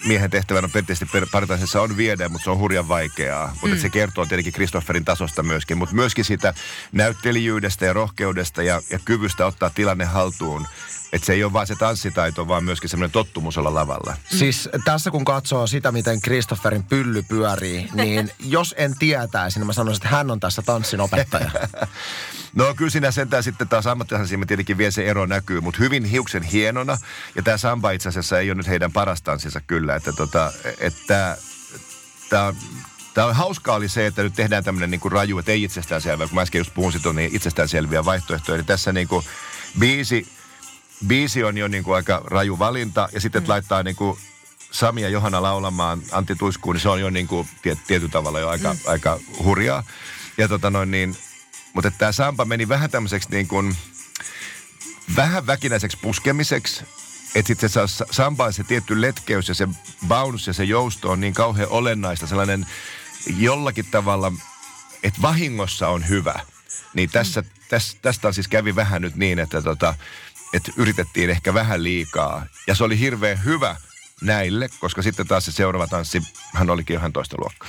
miehen 0.06 0.30
tehtävänä 0.30 0.68
perinteisesti 0.68 1.18
paritaisessa 1.32 1.82
on 1.82 1.96
viedä, 1.96 2.28
mutta 2.28 2.44
se 2.44 2.50
on 2.50 2.58
hurjan 2.58 2.88
vaikeaa. 2.88 3.56
Mutta 3.60 3.76
mm. 3.76 3.82
se 3.82 3.90
kertoo 3.90 4.26
tietenkin 4.26 4.52
Christopherin 4.52 5.04
tasosta 5.04 5.42
myöskin, 5.42 5.78
mutta 5.78 5.94
myöskin 5.94 6.24
siitä 6.24 6.54
näyttelijyydestä 6.92 7.86
ja 7.86 7.92
rohkeudesta 7.92 8.62
ja, 8.62 8.80
ja 8.90 8.98
kyvystä 9.04 9.46
ottaa 9.46 9.70
tilanne 9.70 10.04
haltuun. 10.04 10.66
Että 11.12 11.26
se 11.26 11.32
ei 11.32 11.44
ole 11.44 11.52
vain 11.52 11.66
se 11.66 11.74
tanssitaito, 11.74 12.48
vaan 12.48 12.64
myöskin 12.64 12.90
semmoinen 12.90 13.12
tottumus 13.12 13.58
olla 13.58 13.74
lavalla. 13.74 14.16
Siis 14.30 14.68
tässä 14.84 15.10
kun 15.10 15.24
katsoo 15.24 15.66
sitä, 15.66 15.92
miten 15.92 16.20
Christopherin 16.20 16.82
pylly 16.82 17.22
pyörii, 17.22 17.88
niin 17.92 18.30
jos 18.56 18.74
en 18.78 18.94
tietäisi, 19.34 19.58
niin 19.58 19.66
mä 19.66 19.72
sanoisin, 19.72 20.04
että 20.04 20.16
hän 20.16 20.30
on 20.30 20.40
tässä 20.40 20.62
tanssin 20.62 21.00
opettaja. 21.00 21.50
no 22.54 22.74
kyllä 22.74 22.90
siinä 22.90 23.10
sentään 23.10 23.42
sitten 23.42 23.68
taas 23.68 23.86
ammattilaisena 23.86 24.46
tietenkin 24.46 24.78
vielä 24.78 24.90
se 24.90 25.06
ero 25.06 25.26
näkyy, 25.26 25.60
mutta 25.60 25.78
hyvin 25.78 26.04
hiuksen 26.04 26.42
hienona. 26.42 26.98
Ja 27.34 27.42
tämä 27.42 27.56
samba 27.56 27.90
itse 27.90 28.08
asiassa 28.08 28.38
ei 28.38 28.50
ole 28.50 28.54
nyt 28.54 28.68
heidän 28.68 28.92
paras 28.92 29.22
tanssinsa 29.22 29.60
kyllä, 29.60 29.96
että 29.96 30.12
tota, 30.12 30.52
että 30.78 31.36
tämä 32.30 32.46
on 32.46 32.56
Tämä 33.14 33.26
on 33.26 33.34
hauskaa 33.34 33.76
oli 33.76 33.88
se, 33.88 34.06
että 34.06 34.22
nyt 34.22 34.34
tehdään 34.34 34.64
tämmöinen 34.64 34.90
niin 34.90 35.12
raju, 35.12 35.38
että 35.38 35.52
ei 35.52 35.62
itsestäänselvää, 35.62 36.26
kun 36.26 36.34
mä 36.34 36.40
äsken 36.40 36.58
just 36.58 36.74
puhun 36.74 36.92
siitä, 36.92 37.12
niin 37.12 37.30
itsestäänselviä 37.34 38.04
vaihtoehtoja. 38.04 38.56
Eli 38.56 38.64
tässä 38.64 38.92
niin 38.92 39.08
kuin 39.08 39.24
biisi 39.78 40.26
biisi 41.06 41.44
on 41.44 41.58
jo 41.58 41.68
niin 41.68 41.84
kuin 41.84 41.94
aika 41.94 42.22
raju 42.26 42.58
valinta 42.58 43.08
ja 43.12 43.20
sitten 43.20 43.42
mm. 43.42 43.48
laittaa 43.48 43.82
niin 43.82 43.96
kuin 43.96 44.18
Sami 44.74 45.02
ja 45.02 45.08
Johanna 45.08 45.42
laulamaan 45.42 46.02
Antti 46.12 46.36
Tuiskuun, 46.36 46.74
niin 46.74 46.80
se 46.82 46.88
on 46.88 47.00
jo 47.00 47.10
niin 47.10 47.26
kuin 47.26 47.48
tiet, 47.62 47.78
tietyllä 47.86 48.12
tavalla 48.12 48.40
jo 48.40 48.48
aika, 48.48 48.74
mm. 48.74 48.80
aika 48.86 49.20
hurjaa. 49.38 49.84
Ja 50.38 50.48
tota 50.48 50.70
noin 50.70 50.90
niin, 50.90 51.16
mutta 51.74 51.90
tämä 51.90 52.12
Sampa 52.12 52.44
meni 52.44 52.68
vähän 52.68 52.90
tämmöiseksi 52.90 53.28
niin 53.30 53.48
kuin, 53.48 53.76
vähän 55.16 55.46
väkinäiseksi 55.46 55.98
puskemiseksi. 56.02 56.84
Että 57.34 57.46
sitten 57.46 57.70
se 57.70 57.80
Sampa 58.10 58.52
se 58.52 58.64
tietty 58.64 59.00
letkeys 59.00 59.48
ja 59.48 59.54
se 59.54 59.68
bounce 60.08 60.50
ja 60.50 60.54
se 60.54 60.64
jousto 60.64 61.10
on 61.10 61.20
niin 61.20 61.34
kauhean 61.34 61.68
olennaista. 61.68 62.26
Sellainen 62.26 62.66
jollakin 63.36 63.86
tavalla, 63.90 64.32
että 65.02 65.22
vahingossa 65.22 65.88
on 65.88 66.08
hyvä. 66.08 66.40
Niin 66.94 67.10
tässä, 67.10 67.40
mm. 67.40 67.48
täs, 67.68 67.96
tästä 68.02 68.32
siis 68.32 68.48
kävi 68.48 68.76
vähän 68.76 69.02
nyt 69.02 69.16
niin, 69.16 69.38
että 69.38 69.62
tota, 69.62 69.94
että 70.52 70.72
yritettiin 70.76 71.30
ehkä 71.30 71.54
vähän 71.54 71.82
liikaa. 71.82 72.46
Ja 72.66 72.74
se 72.74 72.84
oli 72.84 72.98
hirveän 72.98 73.44
hyvä, 73.44 73.76
näille, 74.22 74.68
koska 74.80 75.02
sitten 75.02 75.26
taas 75.26 75.44
se 75.44 75.52
seuraava 75.52 75.86
tanssi, 75.86 76.22
hän 76.54 76.70
olikin 76.70 76.96
ihan 76.96 77.12
toista 77.12 77.36
luokkaa. 77.38 77.68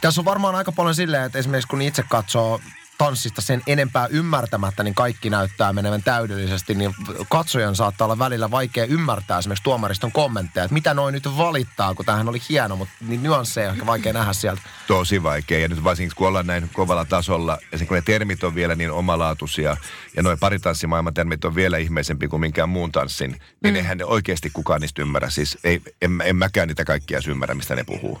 Tässä 0.00 0.20
on 0.20 0.24
varmaan 0.24 0.54
aika 0.54 0.72
paljon 0.72 0.94
silleen, 0.94 1.24
että 1.24 1.38
esimerkiksi 1.38 1.68
kun 1.68 1.82
itse 1.82 2.04
katsoo 2.08 2.60
tanssista 2.98 3.42
sen 3.42 3.62
enempää 3.66 4.06
ymmärtämättä, 4.06 4.82
niin 4.82 4.94
kaikki 4.94 5.30
näyttää 5.30 5.72
menevän 5.72 6.02
täydellisesti, 6.02 6.74
niin 6.74 6.94
katsojan 7.30 7.76
saattaa 7.76 8.04
olla 8.04 8.18
välillä 8.18 8.50
vaikea 8.50 8.84
ymmärtää 8.84 9.38
esimerkiksi 9.38 9.64
tuomariston 9.64 10.12
kommentteja, 10.12 10.64
että 10.64 10.74
mitä 10.74 10.94
noin 10.94 11.12
nyt 11.12 11.36
valittaa, 11.36 11.94
kun 11.94 12.06
tämähän 12.06 12.28
oli 12.28 12.40
hieno, 12.48 12.76
mutta 12.76 12.94
niin 13.00 13.22
nyansseja 13.22 13.70
ehkä 13.70 13.86
vaikea 13.86 14.12
nähdä 14.12 14.32
sieltä. 14.32 14.62
Tosi 14.86 15.22
vaikea, 15.22 15.58
ja 15.58 15.68
nyt 15.68 15.84
varsinkin 15.84 16.16
kun 16.16 16.28
ollaan 16.28 16.46
näin 16.46 16.70
kovalla 16.72 17.04
tasolla, 17.04 17.58
ja 17.72 17.78
sen 17.78 17.86
kun 17.86 17.94
ne 17.94 18.02
termit 18.02 18.44
on 18.44 18.54
vielä 18.54 18.74
niin 18.74 18.90
omalaatuisia, 18.90 19.76
ja 20.16 20.22
noin 20.22 20.38
paritanssimailman 20.38 21.14
termit 21.14 21.44
on 21.44 21.54
vielä 21.54 21.78
ihmeisempi 21.78 22.28
kuin 22.28 22.40
minkään 22.40 22.68
muun 22.68 22.92
tanssin, 22.92 23.30
niin 23.62 23.74
mm. 23.74 23.76
eihän 23.76 23.98
ne 23.98 24.04
oikeasti 24.04 24.50
kukaan 24.52 24.80
niistä 24.80 25.02
ymmärrä. 25.02 25.30
Siis 25.30 25.58
ei, 25.64 25.82
en, 26.02 26.22
en 26.24 26.36
mäkään 26.36 26.68
niitä 26.68 26.84
kaikkia 26.84 27.20
ymmärrä, 27.28 27.54
mistä 27.54 27.76
ne 27.76 27.84
puhuu. 27.84 28.20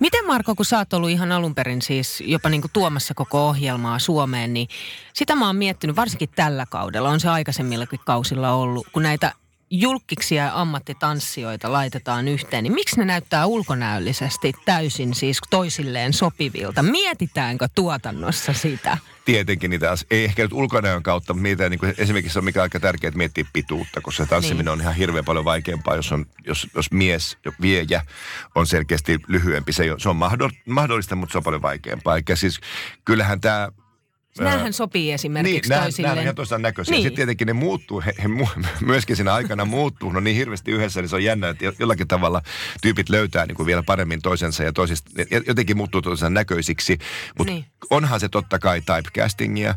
Miten 0.00 0.26
Marko, 0.26 0.54
kun 0.54 0.66
sä 0.66 0.78
oot 0.78 0.92
ollut 0.92 1.10
ihan 1.10 1.32
alun 1.32 1.54
perin 1.54 1.82
siis 1.82 2.22
jopa 2.26 2.48
niin 2.48 2.60
kuin 2.60 2.70
tuomassa 2.72 3.14
koko 3.14 3.48
ohjelmaa 3.48 3.98
Suomeen, 4.10 4.54
niin 4.54 4.68
sitä 5.14 5.36
mä 5.36 5.46
oon 5.46 5.56
miettinyt 5.56 5.96
varsinkin 5.96 6.28
tällä 6.36 6.66
kaudella, 6.70 7.08
on 7.08 7.20
se 7.20 7.28
aikaisemmillakin 7.28 8.00
kausilla 8.06 8.52
ollut, 8.52 8.86
kun 8.92 9.02
näitä 9.02 9.32
julkkiksia 9.70 10.44
ja 10.44 10.60
ammattitanssijoita 10.60 11.72
laitetaan 11.72 12.28
yhteen, 12.28 12.64
niin 12.64 12.72
miksi 12.72 12.96
ne 12.96 13.04
näyttää 13.04 13.46
ulkonäöllisesti 13.46 14.52
täysin 14.64 15.14
siis 15.14 15.40
toisilleen 15.50 16.12
sopivilta? 16.12 16.82
Mietitäänkö 16.82 17.68
tuotannossa 17.74 18.52
sitä? 18.52 18.98
Tietenkin 19.24 19.70
niitä, 19.70 19.94
ei 20.10 20.24
ehkä 20.24 20.42
nyt 20.42 20.52
ulkonäön 20.52 21.02
kautta, 21.02 21.32
mutta 21.32 21.42
niitä 21.42 21.68
niin 21.68 21.80
kuin 21.80 21.94
esimerkiksi 21.98 22.38
on 22.38 22.44
mikä 22.44 22.62
aika 22.62 22.80
tärkeää, 22.80 23.08
että 23.08 23.18
miettiä 23.18 23.44
pituutta, 23.52 24.00
koska 24.00 24.24
se 24.24 24.30
tanssiminen 24.30 24.64
niin. 24.64 24.72
on 24.72 24.80
ihan 24.80 24.94
hirveän 24.94 25.24
paljon 25.24 25.44
vaikeampaa, 25.44 25.96
jos, 25.96 26.12
on, 26.12 26.26
jos, 26.46 26.68
jos 26.74 26.92
mies, 26.92 27.38
viejä 27.60 28.02
on 28.54 28.66
selkeästi 28.66 29.18
lyhyempi. 29.28 29.72
Se, 29.72 29.84
se 29.98 30.08
on 30.08 30.16
mahdollista, 30.66 31.16
mutta 31.16 31.32
se 31.32 31.38
on 31.38 31.44
paljon 31.44 31.62
vaikeampaa. 31.62 32.16
Eikä 32.16 32.36
siis 32.36 32.60
kyllähän 33.04 33.40
tämä 33.40 33.68
Nämähän 34.38 34.72
sopii 34.72 35.12
esimerkiksi 35.12 35.70
niin, 35.70 35.82
toisilleen. 35.82 36.14
Niin, 36.14 36.22
ihan 36.22 36.34
toisaan 36.34 36.62
näköisiä. 36.62 36.92
Niin. 36.92 37.02
Sitten 37.02 37.16
tietenkin 37.16 37.46
ne 37.46 37.52
muuttuu, 37.52 38.02
he, 38.06 38.14
he 38.22 38.28
myöskin 38.86 39.16
siinä 39.16 39.34
aikana 39.34 39.64
muuttuu. 39.64 40.12
No 40.12 40.20
niin 40.20 40.36
hirveästi 40.36 40.70
yhdessä, 40.70 41.00
niin 41.00 41.08
se 41.08 41.16
on 41.16 41.24
jännä, 41.24 41.48
että 41.48 41.72
jollakin 41.78 42.08
tavalla 42.08 42.42
tyypit 42.82 43.08
löytää 43.08 43.46
niin 43.46 43.56
kuin 43.56 43.66
vielä 43.66 43.82
paremmin 43.82 44.22
toisensa 44.22 44.64
ja 44.64 44.72
toisista, 44.72 45.10
jotenkin 45.46 45.76
muuttuu 45.76 46.02
toisensa 46.02 46.30
näköisiksi. 46.30 46.98
Mutta 47.38 47.52
niin. 47.52 47.66
onhan 47.90 48.20
se 48.20 48.28
totta 48.28 48.58
kai 48.58 48.80
typecastingia, 48.80 49.74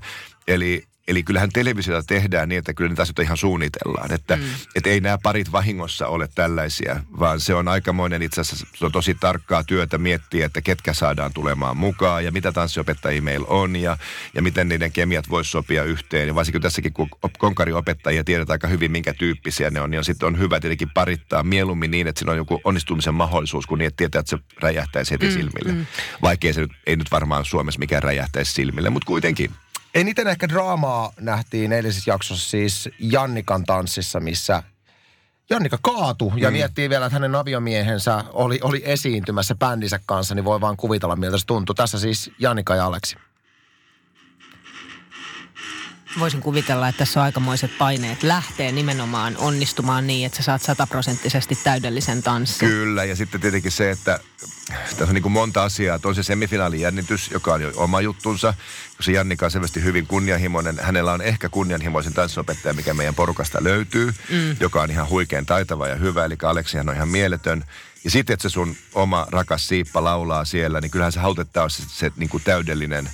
eli 0.48 0.83
Eli 1.07 1.24
kyllähän 1.24 1.50
televisiota 1.53 2.07
tehdään 2.07 2.50
niin, 2.50 2.60
että 2.60 2.74
kyllä 2.74 2.89
niitä 2.89 3.01
asioita 3.01 3.22
ihan 3.22 3.38
suunnitellaan. 3.38 4.12
Että 4.12 4.36
mm. 4.36 4.43
et 4.75 4.88
ei 4.88 5.01
nämä 5.01 5.17
parit 5.24 5.51
vahingossa 5.51 6.07
ole 6.07 6.29
tällaisia, 6.36 7.00
vaan 7.19 7.39
se 7.39 7.55
on 7.55 7.67
aikamoinen 7.67 8.22
itse 8.22 8.41
asiassa, 8.41 8.67
se 8.75 8.86
on 8.86 8.91
tosi 8.91 9.15
tarkkaa 9.15 9.63
työtä 9.63 9.98
miettiä, 9.98 10.45
että 10.45 10.62
ketkä 10.62 10.93
saadaan 10.93 11.33
tulemaan 11.33 11.77
mukaan 11.77 12.25
ja 12.25 12.31
mitä 12.31 12.51
tanssiopettajia 12.51 13.22
meillä 13.22 13.48
on 13.48 13.75
ja, 13.75 13.98
ja 14.33 14.41
miten 14.41 14.69
niiden 14.69 14.91
kemiat 14.91 15.29
voisi 15.29 15.51
sopia 15.51 15.83
yhteen. 15.83 16.27
Ja 16.27 16.36
varsinkin 16.36 16.62
tässäkin, 16.62 16.93
kun 16.93 17.10
konkariopettajia 17.38 18.24
tiedetään 18.24 18.55
aika 18.55 18.67
hyvin, 18.67 18.91
minkä 18.91 19.13
tyyppisiä 19.13 19.69
ne 19.69 19.81
on, 19.81 19.91
niin 19.91 20.00
on 20.00 20.05
sitten 20.05 20.27
on 20.27 20.39
hyvä 20.39 20.60
tietenkin 20.60 20.89
parittaa 20.93 21.43
mieluummin 21.43 21.91
niin, 21.91 22.07
että 22.07 22.19
siinä 22.19 22.31
on 22.31 22.38
joku 22.38 22.62
onnistumisen 22.63 23.13
mahdollisuus, 23.13 23.65
kun 23.65 23.77
niin, 23.77 23.88
että 23.88 23.98
tietää, 23.98 24.19
että 24.19 24.29
se 24.29 24.43
räjähtäisi 24.62 25.12
heti 25.12 25.25
mm, 25.25 25.31
silmille. 25.31 25.72
Mm. 25.72 25.86
Vaikkei 26.22 26.53
se 26.53 26.62
nyt, 26.62 26.72
ei 26.88 26.95
nyt 26.95 27.12
varmaan 27.12 27.45
Suomessa 27.45 27.79
mikään 27.79 28.03
räjähtäisi 28.03 28.51
silmille, 28.51 28.89
mutta 28.89 29.07
kuitenkin. 29.07 29.51
Eniten 29.93 30.27
ehkä 30.27 30.50
draamaa 30.50 31.12
nähtiin 31.19 31.71
eilisessä 31.71 32.12
jaksossa 32.12 32.50
siis 32.50 32.89
Jannikan 33.00 33.63
tanssissa, 33.63 34.19
missä 34.19 34.63
Jannika 35.50 35.77
kaatu 35.81 36.33
ja 36.35 36.50
mm. 36.50 36.53
miettii 36.53 36.89
vielä, 36.89 37.05
että 37.05 37.15
hänen 37.15 37.35
aviomiehensä 37.35 38.23
oli, 38.33 38.59
oli 38.63 38.81
esiintymässä 38.85 39.55
bändinsä 39.55 40.00
kanssa, 40.05 40.35
niin 40.35 40.45
voi 40.45 40.62
vaan 40.62 40.77
kuvitella, 40.77 41.15
miltä 41.15 41.38
se 41.38 41.45
tuntui. 41.45 41.75
Tässä 41.75 42.00
siis 42.00 42.31
Jannika 42.39 42.75
ja 42.75 42.85
Aleksi 42.85 43.15
voisin 46.20 46.41
kuvitella, 46.41 46.88
että 46.88 47.00
tässä 47.00 47.20
on 47.20 47.24
aikamoiset 47.24 47.77
paineet 47.77 48.24
lähtee 48.24 48.72
nimenomaan 48.72 49.38
onnistumaan 49.38 50.08
niin, 50.08 50.25
että 50.25 50.38
sä 50.38 50.43
saat 50.43 50.62
sataprosenttisesti 50.62 51.58
täydellisen 51.63 52.24
tanssin. 52.24 52.70
Kyllä, 52.70 53.03
ja 53.03 53.15
sitten 53.15 53.41
tietenkin 53.41 53.72
se, 53.72 53.91
että 53.91 54.20
tässä 54.67 55.03
on 55.03 55.13
niin 55.13 55.22
kuin 55.22 55.32
monta 55.32 55.63
asiaa. 55.63 56.00
On 56.05 56.15
se 56.15 56.24
semifinaalijännitys, 56.24 57.32
joka 57.32 57.53
on 57.53 57.62
jo 57.62 57.72
oma 57.75 58.01
juttunsa, 58.01 58.53
se 59.00 59.12
Jannika 59.12 59.46
on 59.46 59.51
selvästi 59.51 59.84
hyvin 59.84 60.08
kunnianhimoinen. 60.08 60.79
Hänellä 60.82 61.12
on 61.12 61.22
ehkä 61.22 61.50
kunnianhimoisen 61.50 62.13
tanssinopettaja, 62.13 62.74
mikä 62.74 62.93
meidän 62.93 63.15
porukasta 63.15 63.63
löytyy, 63.63 64.13
mm. 64.29 64.58
joka 64.60 64.82
on 64.82 64.91
ihan 64.91 65.10
huikean 65.10 65.46
taitava 65.46 65.88
ja 65.88 65.96
hyvä, 65.96 66.25
eli 66.25 66.36
Aleksihan 66.43 66.89
on 66.89 66.96
ihan 66.96 67.10
mieletön. 67.10 67.63
Ja 68.03 68.12
sitten, 68.12 68.34
että 68.34 68.50
se 68.50 68.53
sun 68.53 68.75
oma 68.93 69.27
rakas 69.32 69.67
Siippa 69.67 70.03
laulaa 70.03 70.46
siellä, 70.46 70.82
niin 70.82 70.91
kyllähän 70.91 71.12
se 71.12 71.20
hautettaa 71.20 71.70
se, 71.70 71.84
se 71.88 72.12
niin 72.17 72.29
kuin 72.29 72.43
täydellinen. 72.43 73.10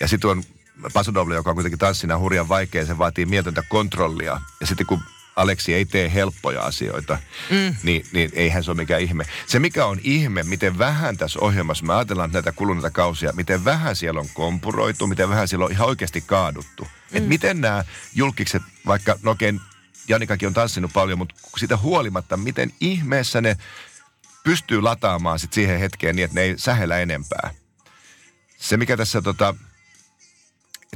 Ja 0.00 0.08
sitten 0.08 0.30
on 0.30 0.44
Pasodoble, 0.92 1.34
joka 1.34 1.50
on 1.50 1.56
kuitenkin 1.56 1.78
tanssina 1.78 2.18
hurjan 2.18 2.48
vaikea, 2.48 2.86
se 2.86 2.98
vaatii 2.98 3.26
mieltöntä 3.26 3.62
kontrollia. 3.68 4.40
Ja 4.60 4.66
sitten 4.66 4.86
kun 4.86 5.00
Aleksi 5.36 5.74
ei 5.74 5.84
tee 5.84 6.14
helppoja 6.14 6.62
asioita, 6.62 7.18
mm. 7.50 7.76
niin, 7.82 8.06
niin 8.12 8.30
eihän 8.32 8.64
se 8.64 8.70
ole 8.70 8.76
mikään 8.76 9.00
ihme. 9.00 9.24
Se 9.46 9.58
mikä 9.58 9.86
on 9.86 9.98
ihme, 10.02 10.42
miten 10.42 10.78
vähän 10.78 11.16
tässä 11.16 11.40
ohjelmassa, 11.40 11.86
me 11.86 11.94
ajatellaan 11.94 12.30
näitä 12.32 12.52
kuluneita 12.52 12.90
kausia, 12.90 13.32
miten 13.32 13.64
vähän 13.64 13.96
siellä 13.96 14.20
on 14.20 14.28
kompuroitu, 14.34 15.06
miten 15.06 15.28
vähän 15.28 15.48
siellä 15.48 15.64
on 15.64 15.72
ihan 15.72 15.88
oikeasti 15.88 16.20
kaaduttu. 16.20 16.84
Mm. 16.84 17.16
Et 17.16 17.28
miten 17.28 17.60
nämä 17.60 17.84
julkikset, 18.14 18.62
vaikka 18.86 19.18
no 19.22 19.30
okei, 19.30 19.54
Janikakin 20.08 20.46
on 20.46 20.54
tanssinut 20.54 20.92
paljon, 20.92 21.18
mutta 21.18 21.34
sitä 21.56 21.76
huolimatta, 21.76 22.36
miten 22.36 22.72
ihmeessä 22.80 23.40
ne 23.40 23.56
pystyy 24.44 24.80
lataamaan 24.80 25.38
sit 25.38 25.52
siihen 25.52 25.80
hetkeen 25.80 26.16
niin, 26.16 26.24
että 26.24 26.34
ne 26.34 26.42
ei 26.42 26.54
sähellä 26.56 26.98
enempää. 26.98 27.54
Se 28.56 28.76
mikä 28.76 28.96
tässä 28.96 29.22
tota, 29.22 29.54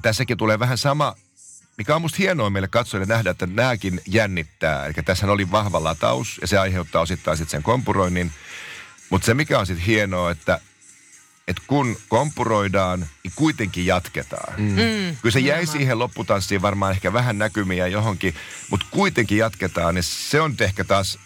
tässäkin 0.04 0.36
tulee 0.36 0.58
vähän 0.58 0.78
sama, 0.78 1.16
mikä 1.78 1.94
on 1.96 2.02
musta 2.02 2.16
hienoa 2.18 2.50
meille 2.50 2.68
katsojille 2.68 3.14
nähdä, 3.14 3.30
että 3.30 3.46
nämäkin 3.46 4.00
jännittää. 4.06 4.86
Eli 4.86 4.92
tässä 5.04 5.32
oli 5.32 5.50
vahva 5.50 5.84
lataus 5.84 6.38
ja 6.40 6.46
se 6.46 6.58
aiheuttaa 6.58 7.02
osittain 7.02 7.36
sitten 7.36 7.50
sen 7.50 7.62
kompuroinnin. 7.62 8.32
Mutta 9.10 9.26
se 9.26 9.34
mikä 9.34 9.58
on 9.58 9.66
sitten 9.66 9.86
hienoa, 9.86 10.30
että 10.30 10.60
että 11.48 11.62
kun 11.66 11.96
kompuroidaan, 12.08 13.00
niin 13.00 13.32
kuitenkin 13.36 13.86
jatketaan. 13.86 14.54
Mm. 14.56 14.64
Mm, 14.64 15.16
Kyllä 15.22 15.32
se 15.32 15.38
jäi 15.38 15.40
nimenomaan. 15.40 15.66
siihen 15.66 15.98
lopputanssiin 15.98 16.62
varmaan 16.62 16.92
ehkä 16.92 17.12
vähän 17.12 17.38
näkymiä 17.38 17.86
johonkin, 17.86 18.34
mutta 18.70 18.86
kuitenkin 18.90 19.38
jatketaan. 19.38 19.94
niin 19.94 20.02
se 20.02 20.40
on 20.40 20.56
ehkä 20.60 20.84
taas, 20.84 21.18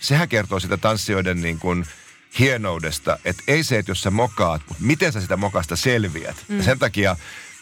sehän 0.00 0.28
kertoo 0.28 0.60
sitä 0.60 0.76
tanssijoiden 0.76 1.42
niin 1.42 1.58
kuin– 1.58 1.86
hienoudesta, 2.38 3.18
että 3.24 3.42
ei 3.46 3.64
se, 3.64 3.78
että 3.78 3.90
jos 3.90 4.02
sä 4.02 4.10
mokaat, 4.10 4.62
mutta 4.68 4.84
miten 4.84 5.12
sä 5.12 5.20
sitä 5.20 5.36
mokasta 5.36 5.76
selviät. 5.76 6.36
Mm. 6.48 6.56
Ja 6.56 6.62
sen 6.62 6.78
takia 6.78 7.16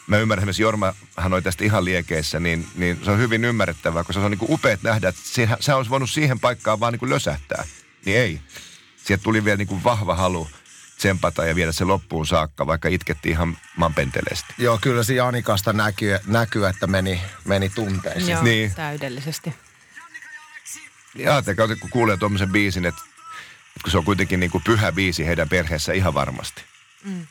mä 0.07 0.19
ymmärrän 0.19 0.43
esimerkiksi 0.43 0.63
Jorma, 0.63 0.95
hän 1.17 1.33
oli 1.33 1.43
tästä 1.43 1.65
ihan 1.65 1.85
liekeissä, 1.85 2.41
niin, 2.41 2.67
niin 2.75 3.01
se 3.05 3.11
on 3.11 3.19
hyvin 3.19 3.45
ymmärrettävää, 3.45 4.05
koska 4.05 4.21
se 4.21 4.25
on 4.25 4.31
niin 4.31 4.39
kuin 4.39 4.53
upeat 4.53 4.83
nähdä, 4.83 5.09
että 5.09 5.21
siihen, 5.25 5.57
sä 5.61 5.77
olisi 5.77 5.91
voinut 5.91 6.11
siihen 6.11 6.41
paikkaan 6.41 6.81
vaan 6.81 6.93
niin 6.93 6.99
kuin 7.01 7.11
lösähtää. 7.11 7.65
Niin 8.05 8.19
ei. 8.19 8.41
Sieltä 9.05 9.23
tuli 9.23 9.45
vielä 9.45 9.57
niin 9.57 9.69
kuin 9.69 9.85
vahva 9.85 10.15
halu 10.15 10.49
tsempata 10.97 11.45
ja 11.45 11.55
viedä 11.55 11.73
se 11.73 11.85
loppuun 11.85 12.27
saakka, 12.27 12.67
vaikka 12.67 12.89
itkettiin 12.89 13.33
ihan 13.33 13.59
manpenteleesti. 13.77 14.55
Joo, 14.59 14.79
kyllä 14.83 15.03
se 15.03 15.15
Janikasta 15.15 15.73
näkyy, 15.73 16.19
näkyy 16.27 16.67
että 16.67 16.87
meni, 16.87 17.21
meni 17.45 17.69
tunteisiin. 17.69 18.29
Joo, 18.29 18.43
niin. 18.43 18.75
täydellisesti. 18.75 19.55
Ja 21.15 21.33
ajatelkaa, 21.33 21.69
kun 21.69 21.91
kuulee 21.91 22.17
tuommoisen 22.17 22.53
biisin, 22.53 22.87
että 22.87 23.03
kun 23.83 23.91
se 23.91 23.99
on 23.99 24.05
kuitenkin 24.05 24.41
niin 24.41 24.51
kuin 24.51 24.65
pyhä 24.65 24.93
biisi 24.93 25.27
heidän 25.27 25.49
perheessä 25.49 25.93
ihan 25.93 26.15
varmasti. 26.15 26.63
Mm. 27.05 27.27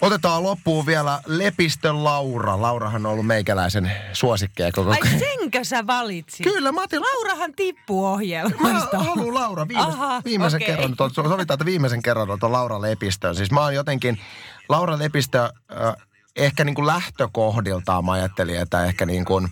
Otetaan 0.00 0.42
loppuun 0.42 0.86
vielä 0.86 1.20
Lepistön 1.26 2.04
Laura. 2.04 2.62
Laurahan 2.62 3.06
on 3.06 3.12
ollut 3.12 3.26
meikäläisen 3.26 3.92
suosikkeja 4.12 4.72
koko 4.72 4.90
Ai 4.90 5.18
senkö 5.18 5.64
sä 5.64 5.86
valitsit? 5.86 6.44
Kyllä, 6.44 6.72
mä 6.72 6.82
otin... 6.82 7.00
Laurahan 7.00 7.54
tippuu 7.54 8.06
ohjelmasta. 8.06 8.96
Mä 8.96 9.04
haluan 9.04 9.34
Laura 9.34 9.68
viimeis, 9.68 9.88
Aha, 9.88 10.22
viimeisen 10.24 10.62
okay. 10.62 10.76
kerran. 10.76 10.96
Sovitaan, 11.12 11.54
että 11.54 11.64
viimeisen 11.64 12.02
kerran 12.02 12.28
on 12.30 12.52
Laura 12.52 12.80
Lepistön. 12.80 13.34
Siis 13.36 13.50
mä 13.50 13.60
oon 13.60 13.74
jotenkin... 13.74 14.20
Laura 14.68 14.98
Lepistö 14.98 15.42
äh, 15.42 16.06
ehkä 16.36 16.64
niin 16.64 16.74
kuin 16.74 16.86
lähtökohdiltaan 16.86 18.04
mä 18.04 18.12
ajattelin, 18.12 18.60
että 18.60 18.84
ehkä 18.84 19.06
niin 19.06 19.24
kuin 19.24 19.48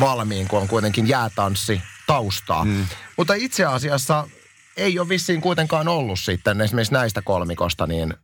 valmiin, 0.00 0.48
kun 0.48 0.60
on 0.60 0.68
kuitenkin 0.68 1.08
jäätanssi 1.08 1.82
taustaa. 2.08 2.64
Mm. 2.64 2.86
Mutta 3.16 3.34
itse 3.34 3.64
asiassa 3.64 4.28
ei 4.76 4.98
ole 4.98 5.08
vissiin 5.08 5.40
kuitenkaan 5.40 5.88
ollut 5.88 6.20
sitten 6.20 6.60
esimerkiksi 6.60 6.92
näistä 6.92 7.22
kolmikosta 7.22 7.86
niin 7.86 8.14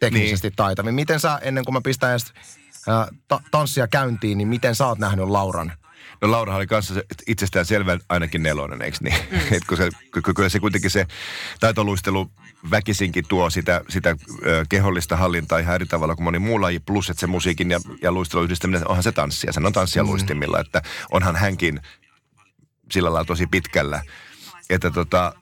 teknisesti 0.00 0.48
niin. 0.48 0.56
taitavin. 0.56 0.94
Miten 0.94 1.20
sä, 1.20 1.38
ennen 1.42 1.64
kuin 1.64 1.72
mä 1.72 1.80
pistän 1.84 2.10
edes 2.10 2.32
äh, 2.88 3.06
ta- 3.28 3.40
tanssia 3.50 3.88
käyntiin, 3.88 4.38
niin 4.38 4.48
miten 4.48 4.74
sä 4.74 4.86
oot 4.86 4.98
nähnyt 4.98 5.28
Lauran? 5.28 5.72
No 6.20 6.30
Laura 6.30 6.56
oli 6.56 6.66
kanssa 6.66 6.94
itsestään 7.26 7.66
selvä 7.66 7.98
ainakin 8.08 8.42
nelonen, 8.42 8.82
eikö 8.82 8.98
niin? 9.00 9.16
Mm. 9.30 9.38
Et 9.56 9.64
kun 9.68 9.76
se, 9.76 9.90
kyllä 10.34 10.48
se 10.48 10.60
kuitenkin 10.60 10.90
se 10.90 11.06
taitoluistelu 11.60 12.30
väkisinkin 12.70 13.24
tuo 13.28 13.50
sitä, 13.50 13.80
sitä 13.88 14.16
ö, 14.46 14.64
kehollista 14.68 15.16
hallintaa 15.16 15.58
ihan 15.58 15.74
eri 15.74 15.86
tavalla 15.86 16.14
kuin 16.14 16.24
moni 16.24 16.38
muu 16.38 16.60
laji, 16.60 16.80
plus 16.80 17.10
että 17.10 17.20
se 17.20 17.26
musiikin 17.26 17.70
ja, 17.70 17.80
ja 18.02 18.12
luistelun 18.12 18.44
yhdistäminen, 18.44 18.88
onhan 18.88 19.02
se 19.02 19.12
tanssia, 19.12 19.52
sen 19.52 19.66
on 19.66 19.72
tanssia 19.72 20.02
mm. 20.02 20.08
luistimilla, 20.08 20.60
että 20.60 20.82
onhan 21.12 21.36
hänkin 21.36 21.80
sillä 22.90 23.12
lailla 23.12 23.24
tosi 23.24 23.46
pitkällä. 23.46 24.02
Että 24.70 24.90
tota, 24.90 25.34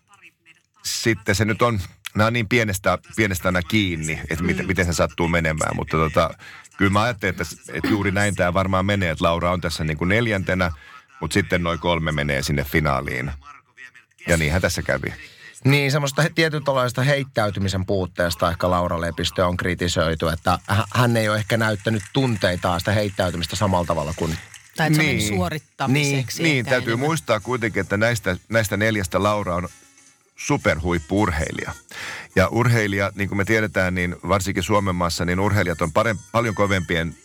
sitten 0.84 1.34
se 1.34 1.44
nyt 1.44 1.62
on, 1.62 1.80
nämä 2.14 2.26
on 2.26 2.32
niin 2.32 2.48
pienestä, 2.48 2.98
pienestä 3.16 3.48
aina 3.48 3.62
kiinni, 3.62 4.20
että 4.30 4.44
miten, 4.44 4.66
miten 4.66 4.86
se 4.86 4.92
sattuu 4.92 5.28
menemään. 5.28 5.76
Mutta 5.76 5.96
tota, 5.96 6.34
kyllä 6.76 6.90
mä 6.90 7.02
ajattelin, 7.02 7.34
että, 7.40 7.44
että 7.72 7.88
juuri 7.88 8.10
näin 8.10 8.34
tämä 8.34 8.54
varmaan 8.54 8.86
menee, 8.86 9.10
että 9.10 9.24
Laura 9.24 9.52
on 9.52 9.60
tässä 9.60 9.84
niin 9.84 9.96
kuin 9.96 10.08
neljäntenä, 10.08 10.70
mutta 11.20 11.34
sitten 11.34 11.62
noin 11.62 11.78
kolme 11.78 12.12
menee 12.12 12.42
sinne 12.42 12.64
finaaliin. 12.64 13.32
Ja 14.28 14.36
niinhän 14.36 14.62
tässä 14.62 14.82
kävi. 14.82 15.14
Niin, 15.64 15.92
semmoista 15.92 16.24
tietynlaista 16.34 17.02
heittäytymisen 17.02 17.86
puutteesta 17.86 18.50
ehkä 18.50 18.70
Laura 18.70 19.00
Lepistö 19.00 19.46
on 19.46 19.56
kritisoitu, 19.56 20.28
että 20.28 20.58
hän 20.94 21.16
ei 21.16 21.28
ole 21.28 21.38
ehkä 21.38 21.56
näyttänyt 21.56 22.02
tunteitaan 22.12 22.80
sitä 22.80 22.92
heittäytymistä 22.92 23.56
samalla 23.56 23.86
tavalla 23.86 24.12
kuin 24.16 24.38
tai 24.76 24.90
niin. 24.90 25.06
meni 25.06 25.20
suorittamiseksi. 25.20 26.42
Niin, 26.42 26.52
niin 26.52 26.64
täytyy 26.64 26.92
enemmän. 26.92 27.08
muistaa 27.08 27.40
kuitenkin, 27.40 27.80
että 27.80 27.96
näistä, 27.96 28.36
näistä 28.48 28.76
neljästä 28.76 29.22
Laura 29.22 29.54
on 29.54 29.68
superhuippuurheilija. 30.36 31.72
Ja 32.36 32.48
urheilija, 32.48 33.12
niin 33.14 33.28
kuin 33.28 33.36
me 33.36 33.44
tiedetään, 33.44 33.94
niin 33.94 34.16
varsinkin 34.28 34.62
Suomen 34.62 34.94
maassa, 34.94 35.24
niin 35.24 35.40
urheilijat 35.40 35.82
on 35.82 35.92
parem, 35.92 36.18
paljon 36.32 36.54
kovempien 36.54 37.16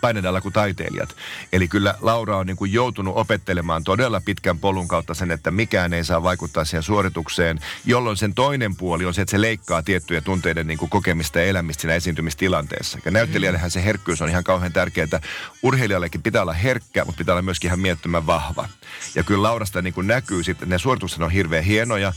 painedalla 0.00 0.40
kuin 0.40 0.52
taiteilijat. 0.52 1.16
Eli 1.52 1.68
kyllä 1.68 1.94
Laura 2.00 2.36
on 2.36 2.46
niin 2.46 2.56
kuin 2.56 2.72
joutunut 2.72 3.16
opettelemaan 3.16 3.84
todella 3.84 4.20
pitkän 4.24 4.58
polun 4.58 4.88
kautta 4.88 5.14
sen, 5.14 5.30
että 5.30 5.50
mikään 5.50 5.92
ei 5.92 6.04
saa 6.04 6.22
vaikuttaa 6.22 6.64
siihen 6.64 6.82
suoritukseen, 6.82 7.60
jolloin 7.84 8.16
sen 8.16 8.34
toinen 8.34 8.76
puoli 8.76 9.04
on 9.04 9.14
se, 9.14 9.22
että 9.22 9.30
se 9.30 9.40
leikkaa 9.40 9.82
tiettyjä 9.82 10.20
tunteiden 10.20 10.66
niin 10.66 10.78
kuin 10.78 10.90
kokemista 10.90 11.38
ja 11.38 11.44
elämistä 11.44 11.80
siinä 11.80 11.94
esiintymistilanteessa. 11.94 12.98
Ja 13.04 13.10
näyttelijällehän 13.10 13.70
se 13.70 13.84
herkkyys 13.84 14.22
on 14.22 14.28
ihan 14.28 14.44
kauhean 14.44 14.72
tärkeää, 14.72 15.20
urheilijallekin 15.62 16.22
pitää 16.22 16.42
olla 16.42 16.52
herkkä, 16.52 17.04
mutta 17.04 17.18
pitää 17.18 17.32
olla 17.32 17.42
myöskin 17.42 17.68
ihan 17.68 17.80
miettimään 17.80 18.26
vahva. 18.26 18.68
Ja 19.14 19.22
kyllä 19.22 19.42
Laurasta 19.42 19.82
niin 19.82 19.94
kuin 19.94 20.06
näkyy 20.06 20.42
sitten, 20.42 20.68
ne 20.68 20.78
suoritukset 20.78 21.22
on 21.22 21.30
hirveän 21.30 21.64
hienoja, 21.64 22.12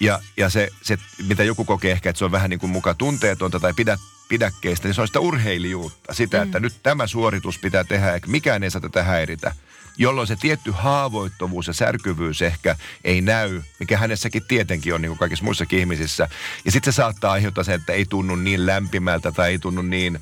ja, 0.00 0.20
ja 0.36 0.50
se, 0.50 0.68
se, 0.82 0.98
mitä 1.28 1.44
joku 1.44 1.64
kokee 1.64 1.92
ehkä, 1.92 2.10
että 2.10 2.18
se 2.18 2.24
on 2.24 2.32
vähän 2.32 2.50
niin 2.50 2.60
kuin 2.60 2.70
muka 2.70 2.94
tunteetonta 2.94 3.60
tai 3.60 3.72
pidät, 3.76 4.00
pidäkkeistä, 4.32 4.88
niin 4.88 4.94
se 4.94 5.00
on 5.00 5.06
sitä 5.06 5.20
urheilijuutta. 5.20 6.14
Sitä, 6.14 6.36
mm. 6.38 6.42
että 6.42 6.60
nyt 6.60 6.74
tämä 6.82 7.06
suoritus 7.06 7.58
pitää 7.58 7.84
tehdä, 7.84 8.14
eikä 8.14 8.26
mikään 8.26 8.62
ei 8.62 8.70
saa 8.70 8.80
tätä 8.80 9.02
häiritä. 9.02 9.54
Jolloin 9.96 10.28
se 10.28 10.36
tietty 10.36 10.70
haavoittuvuus 10.70 11.66
ja 11.66 11.72
särkyvyys 11.72 12.42
ehkä 12.42 12.76
ei 13.04 13.20
näy, 13.20 13.62
mikä 13.80 13.98
hänessäkin 13.98 14.42
tietenkin 14.48 14.94
on 14.94 15.02
niin 15.02 15.10
kuin 15.10 15.18
kaikissa 15.18 15.44
muissakin 15.44 15.78
ihmisissä. 15.78 16.28
Ja 16.64 16.72
sitten 16.72 16.92
se 16.92 16.96
saattaa 16.96 17.32
aiheuttaa 17.32 17.64
sen, 17.64 17.74
että 17.74 17.92
ei 17.92 18.04
tunnu 18.04 18.36
niin 18.36 18.66
lämpimältä 18.66 19.32
tai 19.32 19.50
ei 19.50 19.58
tunnu 19.58 19.82
niin 19.82 20.20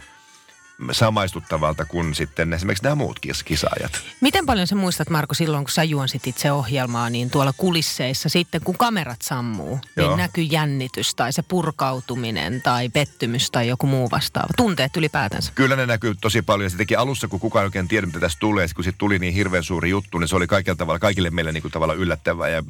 samaistuttavalta 0.92 1.84
kuin 1.84 2.14
sitten 2.14 2.52
esimerkiksi 2.52 2.84
nämä 2.84 2.94
muut 2.94 3.20
kisaajat. 3.44 3.92
Miten 4.20 4.46
paljon 4.46 4.66
sä 4.66 4.74
muistat, 4.74 5.10
Marko, 5.10 5.34
silloin 5.34 5.64
kun 5.64 5.70
sä 5.70 5.84
juonsit 5.84 6.26
itse 6.26 6.52
ohjelmaa, 6.52 7.10
niin 7.10 7.30
tuolla 7.30 7.52
kulisseissa 7.56 8.28
sitten 8.28 8.60
kun 8.64 8.78
kamerat 8.78 9.22
sammuu, 9.22 9.74
niin 9.74 9.82
Joo. 9.96 10.08
niin 10.08 10.16
näkyy 10.16 10.44
jännitys 10.44 11.14
tai 11.14 11.32
se 11.32 11.42
purkautuminen 11.42 12.62
tai 12.62 12.88
pettymys 12.88 13.50
tai 13.50 13.68
joku 13.68 13.86
muu 13.86 14.10
vastaava. 14.10 14.48
Tunteet 14.56 14.96
ylipäätänsä. 14.96 15.52
Kyllä 15.54 15.76
ne 15.76 15.86
näkyy 15.86 16.14
tosi 16.20 16.42
paljon. 16.42 16.70
Se 16.70 16.76
teki 16.76 16.96
alussa, 16.96 17.28
kun 17.28 17.40
kukaan 17.40 17.64
oikein 17.64 17.88
tiedä, 17.88 18.06
mitä 18.06 18.20
tässä 18.20 18.38
tulee. 18.38 18.66
Kun 18.74 18.84
sitten 18.84 18.98
tuli 18.98 19.18
niin 19.18 19.34
hirveän 19.34 19.64
suuri 19.64 19.90
juttu, 19.90 20.18
niin 20.18 20.28
se 20.28 20.36
oli 20.36 20.46
kaikilla 20.46 20.76
tavalla, 20.76 20.98
kaikille 20.98 21.30
meille 21.30 21.52
niin 21.52 21.62
kuin 21.62 21.72
tavalla 21.72 21.94
yllättävää. 21.94 22.48
Ja, 22.48 22.62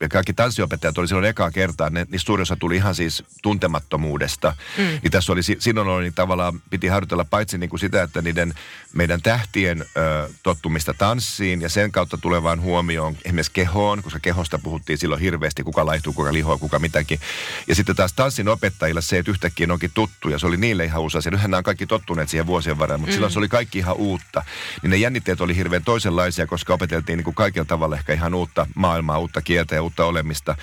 ja 0.00 0.08
kaikki 0.08 0.32
tanssiopettajat 0.32 0.98
oli 0.98 1.08
silloin 1.08 1.26
ekaa 1.26 1.50
kertaa. 1.50 1.90
Ne, 1.90 2.06
niin 2.10 2.20
suuri 2.20 2.42
osa 2.42 2.56
tuli 2.56 2.76
ihan 2.76 2.94
siis 2.94 3.24
tuntemattomuudesta. 3.42 4.56
Mm. 4.78 4.84
Niin 4.84 5.10
tässä 5.10 5.32
oli, 5.32 5.42
silloin 5.42 5.88
oli 5.88 6.02
niin 6.02 6.14
tavallaan, 6.14 6.62
piti 6.70 6.86
harjoitella 6.86 7.24
paitsi 7.24 7.57
niin 7.60 7.70
kuin 7.70 7.80
sitä, 7.80 8.02
että 8.02 8.22
niiden 8.22 8.54
meidän 8.92 9.22
tähtien 9.22 9.80
ö, 9.80 10.28
tottumista 10.42 10.94
tanssiin 10.94 11.60
ja 11.60 11.68
sen 11.68 11.92
kautta 11.92 12.18
tulevaan 12.18 12.60
huomioon 12.60 13.16
esimerkiksi 13.24 13.52
kehoon, 13.52 14.02
koska 14.02 14.18
kehosta 14.20 14.58
puhuttiin 14.58 14.98
silloin 14.98 15.20
hirveästi, 15.20 15.62
kuka 15.62 15.86
laihtuu, 15.86 16.12
kuka 16.12 16.32
lihoa, 16.32 16.58
kuka 16.58 16.78
mitäkin. 16.78 17.20
Ja 17.66 17.74
sitten 17.74 17.96
taas 17.96 18.12
tanssin 18.12 18.48
opettajilla 18.48 19.00
se, 19.00 19.18
että 19.18 19.30
yhtäkkiä 19.30 19.66
ne 19.66 19.72
onkin 19.72 19.90
tuttu 19.94 20.28
ja 20.28 20.38
se 20.38 20.46
oli 20.46 20.56
niille 20.56 20.84
ihan 20.84 21.02
uusi 21.02 21.18
asia. 21.18 21.30
Nythän 21.30 21.50
nämä 21.50 21.58
on 21.58 21.64
kaikki 21.64 21.86
tottuneet 21.86 22.28
siihen 22.28 22.46
vuosien 22.46 22.78
varrella, 22.78 22.98
mutta 22.98 23.10
mm. 23.10 23.14
silloin 23.14 23.32
se 23.32 23.38
oli 23.38 23.48
kaikki 23.48 23.78
ihan 23.78 23.96
uutta. 23.96 24.44
Niin 24.82 24.90
ne 24.90 24.96
jännitteet 24.96 25.40
oli 25.40 25.56
hirveän 25.56 25.84
toisenlaisia, 25.84 26.46
koska 26.46 26.74
opeteltiin 26.74 27.16
niin 27.16 27.24
kuin 27.24 27.34
kaikilla 27.34 27.64
tavalla 27.64 27.96
ehkä 27.96 28.12
ihan 28.12 28.34
uutta 28.34 28.66
maailmaa, 28.74 29.18
uutta 29.18 29.42
kieltä 29.42 29.74
ja 29.74 29.82
uutta 29.82 30.04
olemista. 30.04 30.56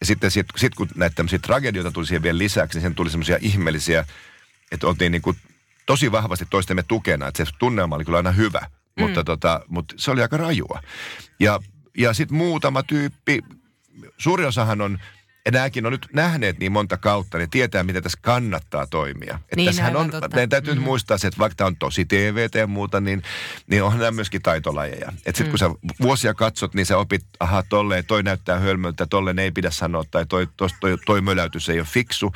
Ja 0.00 0.06
sitten 0.06 0.30
sit, 0.30 0.46
sit 0.56 0.74
kun 0.74 0.88
näitä 0.94 1.14
tämmöisiä 1.14 1.38
tragedioita 1.38 1.90
tuli 1.90 2.06
siihen 2.06 2.22
vielä 2.22 2.38
lisäksi, 2.38 2.78
niin 2.78 2.82
sen 2.82 2.94
tuli 2.94 3.10
semmoisia 3.10 3.38
ihmeellisiä, 3.40 4.04
että 4.72 4.86
oltiin 4.86 5.12
niin 5.12 5.22
kuin 5.22 5.36
tosi 5.90 6.12
vahvasti 6.12 6.46
toistemme 6.50 6.82
tukena, 6.82 7.28
että 7.28 7.44
se 7.44 7.52
tunnelma 7.58 7.94
oli 7.94 8.04
kyllä 8.04 8.18
aina 8.18 8.32
hyvä, 8.32 8.60
mm. 8.60 9.02
mutta, 9.02 9.24
tota, 9.24 9.60
mutta 9.68 9.94
se 9.98 10.10
oli 10.10 10.22
aika 10.22 10.36
rajua. 10.36 10.80
Ja, 11.40 11.60
ja 11.98 12.14
sitten 12.14 12.36
muutama 12.36 12.82
tyyppi, 12.82 13.40
suuri 14.18 14.44
osahan 14.44 14.80
on 14.80 14.98
ja 15.46 15.52
nämäkin 15.52 15.86
on 15.86 15.92
nyt 15.92 16.06
nähneet 16.12 16.58
niin 16.58 16.72
monta 16.72 16.96
kautta, 16.96 17.38
niin 17.38 17.50
tietää, 17.50 17.82
miten 17.82 18.02
tässä 18.02 18.18
kannattaa 18.22 18.86
toimia. 18.86 19.34
Että 19.34 19.56
niin, 19.56 19.66
tässähän 19.66 19.96
on, 19.96 20.10
totta. 20.10 20.28
täytyy 20.48 20.74
mm-hmm. 20.74 20.84
muistaa 20.84 21.18
se, 21.18 21.26
että 21.26 21.38
vaikka 21.38 21.54
tämä 21.56 21.66
on 21.66 21.76
tosi 21.76 22.04
TVT 22.04 22.54
ja 22.54 22.66
muuta, 22.66 23.00
niin, 23.00 23.22
niin 23.66 23.82
onhan 23.82 24.00
nämä 24.00 24.10
myöskin 24.10 24.42
taitolajeja. 24.42 25.12
Että 25.26 25.38
sitten 25.38 25.46
mm. 25.46 25.50
kun 25.50 25.58
sä 25.58 25.70
vuosia 26.02 26.34
katsot, 26.34 26.74
niin 26.74 26.86
sä 26.86 26.98
opit, 26.98 27.26
aha, 27.40 27.62
tolleen, 27.62 28.04
toi 28.04 28.22
näyttää 28.22 28.58
hölmöltä, 28.58 29.06
tolleen 29.06 29.38
ei 29.38 29.50
pidä 29.50 29.70
sanoa, 29.70 30.04
tai 30.10 30.26
toi, 30.26 30.48
toi, 30.56 30.68
toi, 30.80 30.98
toi 31.06 31.20
möläytys 31.20 31.68
ei 31.68 31.78
ole 31.78 31.86
fiksu. 31.86 32.32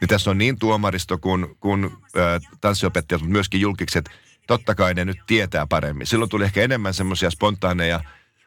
Niin 0.00 0.08
tässä 0.08 0.30
on 0.30 0.38
niin 0.38 0.58
tuomaristo 0.58 1.18
kuin, 1.18 1.56
kuin 1.60 1.84
äh, 1.84 2.50
tanssiopettajat, 2.60 3.22
mutta 3.22 3.32
myöskin 3.32 3.60
julkikset, 3.60 4.10
totta 4.46 4.74
kai 4.74 4.94
ne 4.94 5.04
nyt 5.04 5.18
tietää 5.26 5.66
paremmin. 5.66 6.06
Silloin 6.06 6.30
tuli 6.30 6.44
ehkä 6.44 6.62
enemmän 6.62 6.94
semmoisia 6.94 7.30
spontaaneja 7.30 8.00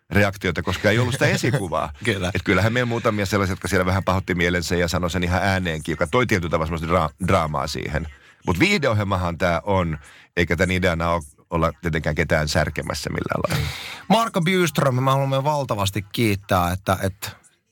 reaktioita, 0.09 0.63
koska 0.63 0.89
ei 0.89 0.99
ollut 0.99 1.13
sitä 1.13 1.25
esikuvaa. 1.25 1.93
Kyllä. 2.03 2.31
Et 2.33 2.43
kyllähän 2.43 2.73
meillä 2.73 2.85
muutamia 2.85 3.25
sellaisia, 3.25 3.51
jotka 3.51 3.67
siellä 3.67 3.85
vähän 3.85 4.03
pahotti 4.03 4.35
mielensä 4.35 4.75
ja 4.75 4.87
sanoi 4.87 5.09
sen 5.09 5.23
ihan 5.23 5.41
ääneenkin, 5.43 5.93
joka 5.93 6.07
toi 6.07 6.27
tietyllä 6.27 6.51
tavalla 6.51 7.07
dra- 7.07 7.27
draamaa 7.27 7.67
siihen. 7.67 8.07
Mutta 8.45 8.59
viihdeohjelmahan 8.59 9.37
tämä 9.37 9.61
on, 9.63 9.97
eikä 10.37 10.55
tämän 10.55 10.71
ideana 10.71 11.09
ole 11.09 11.23
olla 11.49 11.71
tietenkään 11.81 12.15
ketään 12.15 12.47
särkemässä 12.47 13.09
millään 13.09 13.41
lailla. 13.49 13.67
Marko 14.07 14.41
Byström, 14.41 14.95
mä 14.95 15.11
haluamme 15.11 15.43
valtavasti 15.43 16.05
kiittää, 16.11 16.71
että, 16.71 16.97
että 17.01 17.29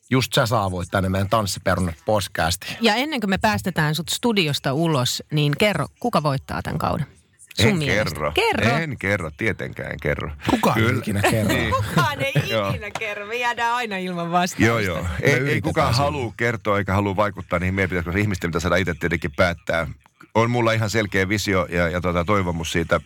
just 0.09 0.33
sä 0.33 0.45
saavuit 0.45 0.89
tänne 0.91 1.09
meidän 1.09 1.29
Tanssiperunat 1.29 1.95
podcastiin. 2.05 2.77
Ja 2.81 2.95
ennen 2.95 3.19
kuin 3.19 3.29
me 3.29 3.37
päästetään 3.37 3.95
sut 3.95 4.09
studiosta 4.09 4.73
ulos, 4.73 5.23
niin 5.31 5.53
kerro, 5.59 5.87
kuka 5.99 6.23
voittaa 6.23 6.61
tämän 6.61 6.79
kauden? 6.79 7.14
Sun 7.61 7.69
en 7.69 7.77
mielestä. 7.77 8.03
kerro. 8.15 8.31
Kerro. 8.31 8.77
En 8.77 8.97
kerro, 8.97 9.31
tietenkään 9.37 9.91
en 9.91 9.99
kerro. 10.01 10.31
Kukaan 10.49 10.79
ei 10.79 10.97
ikinä 10.97 11.21
kerro. 11.21 11.53
niin. 11.53 11.73
Kukaan 11.73 12.21
ei 12.21 12.33
ikinä 12.35 12.91
kerro. 12.99 13.25
Me 13.25 13.35
jäädään 13.35 13.73
aina 13.75 13.97
ilman 13.97 14.31
vastausta. 14.31 14.65
Joo, 14.65 14.79
joo. 14.79 15.05
Ei, 15.21 15.33
ei 15.33 15.61
kukaan 15.61 15.93
halua 15.93 16.33
kertoa 16.37 16.77
eikä 16.77 16.93
halua 16.93 17.15
vaikuttaa 17.15 17.59
niihin 17.59 17.73
mielipiteisiin, 17.75 18.05
koska 18.05 18.19
ihmisten 18.19 18.49
mitä 18.49 18.59
saada 18.59 18.75
itse 18.75 18.93
tietenkin 18.93 19.31
päättää. 19.31 19.87
On 20.35 20.51
mulla 20.51 20.71
ihan 20.71 20.89
selkeä 20.89 21.29
visio 21.29 21.67
ja, 21.69 21.89
ja 21.89 22.01
tota, 22.01 22.25
toivomus 22.25 22.71
siitä 22.71 22.99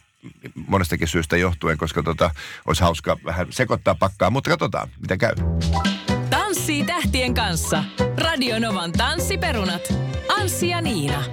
monestakin 0.67 1.07
syystä 1.07 1.37
johtuen, 1.37 1.77
koska 1.77 2.03
tota, 2.03 2.31
olisi 2.65 2.81
hauska 2.81 3.17
vähän 3.25 3.47
sekoittaa 3.49 3.95
pakkaa. 3.95 4.29
Mutta 4.29 4.49
katsotaan, 4.49 4.89
miten 5.01 5.17
käy. 5.17 5.35
Tanssii 6.29 6.83
tähtien 6.83 7.33
kanssa. 7.33 7.83
Radionovan 8.17 8.91
tanssiperunat. 8.91 9.93
Anssi 10.39 10.69
ja 10.69 10.81
Niina. 10.81 11.23